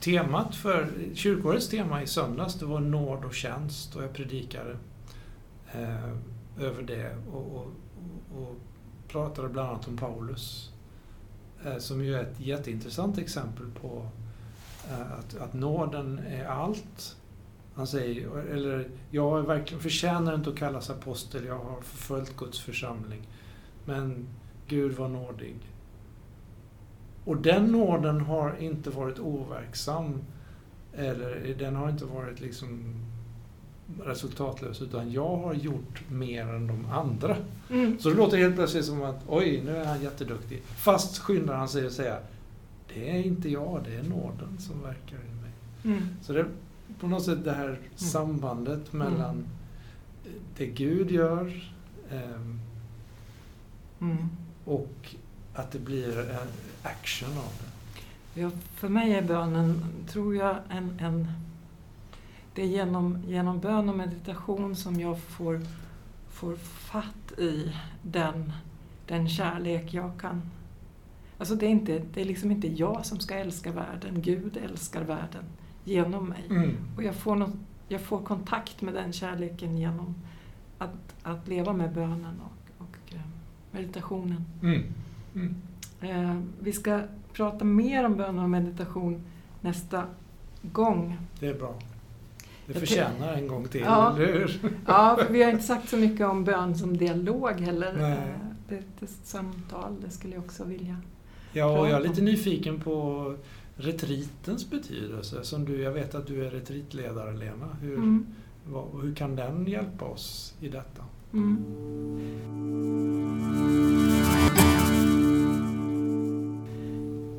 [0.00, 4.76] Temat för kyrkårets tema i söndags det var nåd och tjänst och jag predikade
[5.72, 6.08] eh,
[6.60, 7.66] över det och, och,
[8.38, 8.56] och
[9.08, 10.70] pratade bland annat om Paulus
[11.64, 14.08] eh, som ju är ett jätteintressant exempel på
[14.90, 17.16] eh, att, att nåden är allt.
[17.74, 22.60] Han säger, eller jag är verkligen förtjänar inte att kallas apostel, jag har förföljt Guds
[22.60, 23.28] församling.
[23.84, 24.28] Men
[24.68, 25.56] Gud var nådig.
[27.24, 30.24] Och den nåden har inte varit overksam.
[30.94, 32.94] Eller den har inte varit liksom
[34.04, 37.36] resultatlös utan jag har gjort mer än de andra.
[37.70, 37.98] Mm.
[37.98, 40.62] Så det låter helt plötsligt som att oj, nu är han jätteduktig.
[40.66, 42.18] Fast skyndar han sig att säga
[42.94, 45.50] det är inte jag, det är nåden som verkar i mig.
[45.84, 46.08] Mm.
[46.22, 46.46] Så det är
[47.00, 49.44] på något sätt det här sambandet mellan Mm.
[50.56, 51.70] det Gud gör
[54.00, 54.28] Mm.
[54.64, 55.14] och
[55.54, 56.38] att det blir
[56.82, 58.40] action av det.
[58.40, 61.26] Ja, för mig är bönen, tror jag, en, en
[62.58, 65.60] det är genom, genom bön och meditation som jag får,
[66.28, 68.52] får fatt i den,
[69.06, 70.42] den kärlek jag kan...
[71.38, 75.02] Alltså det är, inte, det är liksom inte jag som ska älska världen, Gud älskar
[75.02, 75.44] världen
[75.84, 76.44] genom mig.
[76.50, 76.76] Mm.
[76.96, 77.54] Och jag får, något,
[77.88, 80.14] jag får kontakt med den kärleken genom
[80.78, 83.20] att, att leva med bönen och, och eh,
[83.70, 84.44] meditationen.
[84.62, 84.82] Mm.
[85.34, 85.54] Mm.
[86.00, 87.02] Eh, vi ska
[87.32, 89.24] prata mer om bön och meditation
[89.60, 90.06] nästa
[90.62, 91.18] gång.
[91.40, 91.74] Det är bra.
[92.72, 94.14] Det förtjänar en gång till, Ja.
[94.16, 94.60] eller hur?
[94.86, 97.94] Ja, för vi har inte sagt så mycket om bön som dialog heller.
[97.98, 98.12] Nej.
[98.12, 98.24] Eh,
[98.68, 100.96] Det, det samtal, det skulle jag också vilja.
[101.52, 103.34] Ja, och jag är lite nyfiken på
[103.76, 105.44] retritens betydelse.
[105.44, 107.68] Som du, jag vet att du är retritledare, Lena.
[107.82, 108.26] Hur, Mm.
[108.66, 111.02] vad, hur kan den hjälpa oss i detta?
[111.32, 111.64] Mm.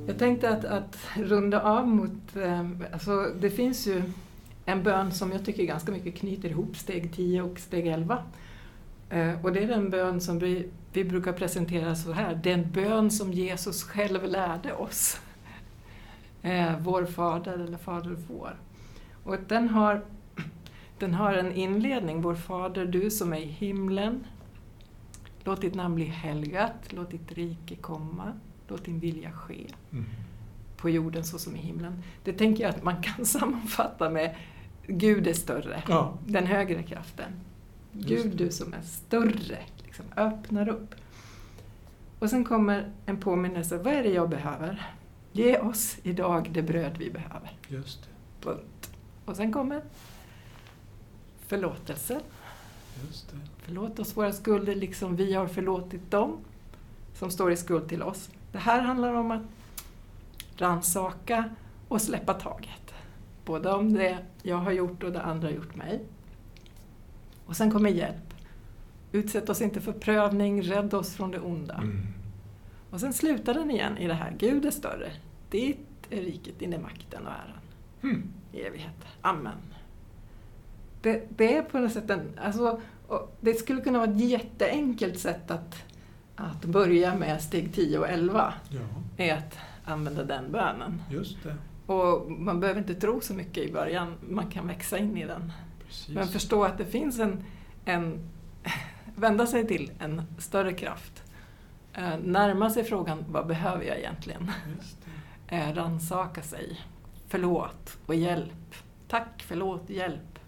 [0.07, 2.36] Jag tänkte att, att runda av mot...
[2.36, 4.03] Eh, alltså det finns ju
[4.70, 8.24] en bön som jag tycker ganska mycket knyter ihop steg 10 och steg 11.
[9.09, 12.36] Eh, och det är den bön som vi, vi brukar presentera så här.
[12.43, 15.22] Den bön som Jesus själv lärde oss.
[16.41, 18.55] Eh, vår Fader eller Fader vår.
[19.24, 20.01] Och den har,
[20.99, 22.22] den har en inledning.
[22.22, 24.28] Vår Fader, du som är i himlen.
[25.43, 28.34] Låt ditt namn bli helgat, låt ditt rike komma,
[28.67, 29.65] låt din vilja ske
[30.78, 32.03] på jorden så som i himlen.
[32.24, 34.36] Det tänker jag att man kan sammanfatta med
[34.90, 37.32] Gud är större, Ja, den högre kraften.
[37.94, 40.96] Gud, du som är större, liksom, öppnar upp.
[42.20, 44.92] Och sen kommer en påminnelse, vad är det jag behöver?
[45.32, 47.52] Ge oss idag det bröd vi behöver.
[47.68, 48.46] just det.
[48.46, 48.92] Punkt.
[49.26, 49.82] Och sen kommer
[51.48, 52.20] förlåtelse.
[53.08, 53.38] Just det.
[53.66, 56.38] Förlåt oss våra skulder liksom vi har förlåtit dem
[57.14, 58.30] som står i skuld till oss.
[58.52, 59.42] Det här handlar om att
[60.58, 61.50] ransaka
[61.88, 62.94] och släppa taget.
[63.46, 66.02] Både om det jag har gjort och det andra har gjort mig.
[67.46, 68.34] Och sen kommer hjälp.
[69.12, 71.74] Utsätt oss inte för prövning, rädda oss från det onda.
[71.76, 72.08] Mm.
[72.90, 75.12] Och sen slutar den igen i det här, Gud är större.
[75.50, 77.60] Ditt är riket, din är makten och äran
[78.04, 78.24] Mm.
[78.54, 79.06] i evighet.
[79.22, 79.54] Amen.
[81.02, 82.82] Det, det är på något sätt en, alltså,
[83.42, 85.84] det skulle kunna vara ett jätteenkelt sätt att,
[86.36, 88.80] att börja med steg 10 och 11, Ja,
[89.18, 91.02] är att använda den bönen.
[91.10, 91.56] just det.
[91.90, 95.52] Och man behöver inte tro så mycket i början, man kan växa in i den.
[95.88, 96.16] Precis.
[96.16, 97.44] Men förstå att det finns en,
[97.86, 98.30] en
[99.16, 101.24] vända sig till en större kraft.
[101.94, 104.46] Eh, närma sig frågan, vad behöver jag egentligen?
[104.46, 104.86] Det.
[105.56, 106.80] Eh, ransaka sig.
[107.28, 108.76] Förlåt och hjälp.
[109.08, 110.40] Tack, förlåt, hjälp.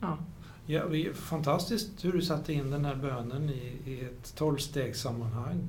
[0.00, 0.18] Ja.
[0.66, 5.68] Ja, vi, fantastiskt hur du satte in den här bönen i, i ett tolvstegssammanhang.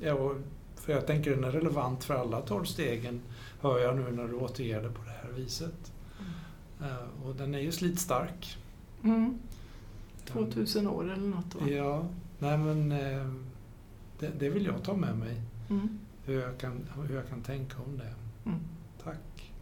[0.00, 0.36] Ja, och
[0.84, 3.20] för jag tänker den är relevant för alla tolv stegen,
[3.60, 5.92] hör jag nu när du återger det på det här viset.
[6.80, 8.58] Eh, och den är ju slitstark.
[9.04, 9.38] Mm.
[10.26, 11.68] Den- 2000 år eller något va?
[11.68, 12.06] Ja,
[12.38, 13.32] nej men eh,
[14.18, 15.40] det, det vill jag ta med mig.
[15.70, 15.98] Mm.
[16.24, 18.14] Hur jag kan, hur jag kan tänka om det.
[18.50, 18.60] Mm.
[19.04, 19.52] Tack.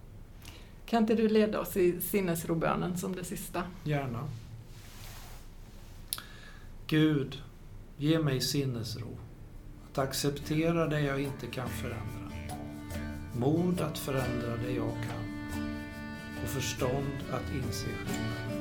[0.87, 3.63] Kan inte du leda oss i sinnesrobönen som det sista?
[3.85, 4.29] Gärna.
[6.87, 7.43] Gud,
[7.97, 9.17] ge mig sinnesro.
[9.93, 12.33] Att acceptera det jag inte kan förändra.
[13.37, 15.63] Mod att förändra det jag kan.
[16.43, 18.60] Och förstånd att inse skillnaden.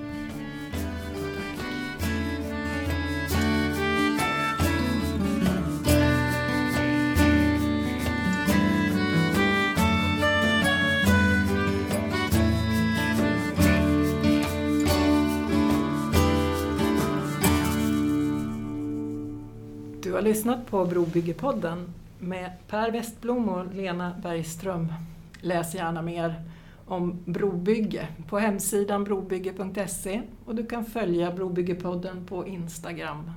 [20.40, 24.94] Lyssnat på Brobyggepodden med Per Westblom och Lena Bergström.
[25.42, 26.44] Läs gärna mer
[26.86, 33.32] om brobygge på hemsidan brobygge.se och du kan följa Brobyggepodden på Instagram.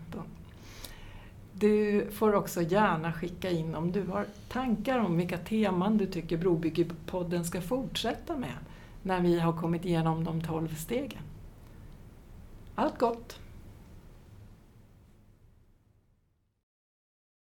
[1.52, 6.36] Du får också gärna skicka in om du har tankar om vilka teman du tycker
[6.36, 8.56] Brobyggepodden ska fortsätta med
[9.02, 11.22] när vi har kommit igenom de tolv stegen.
[12.74, 13.41] Allt gott!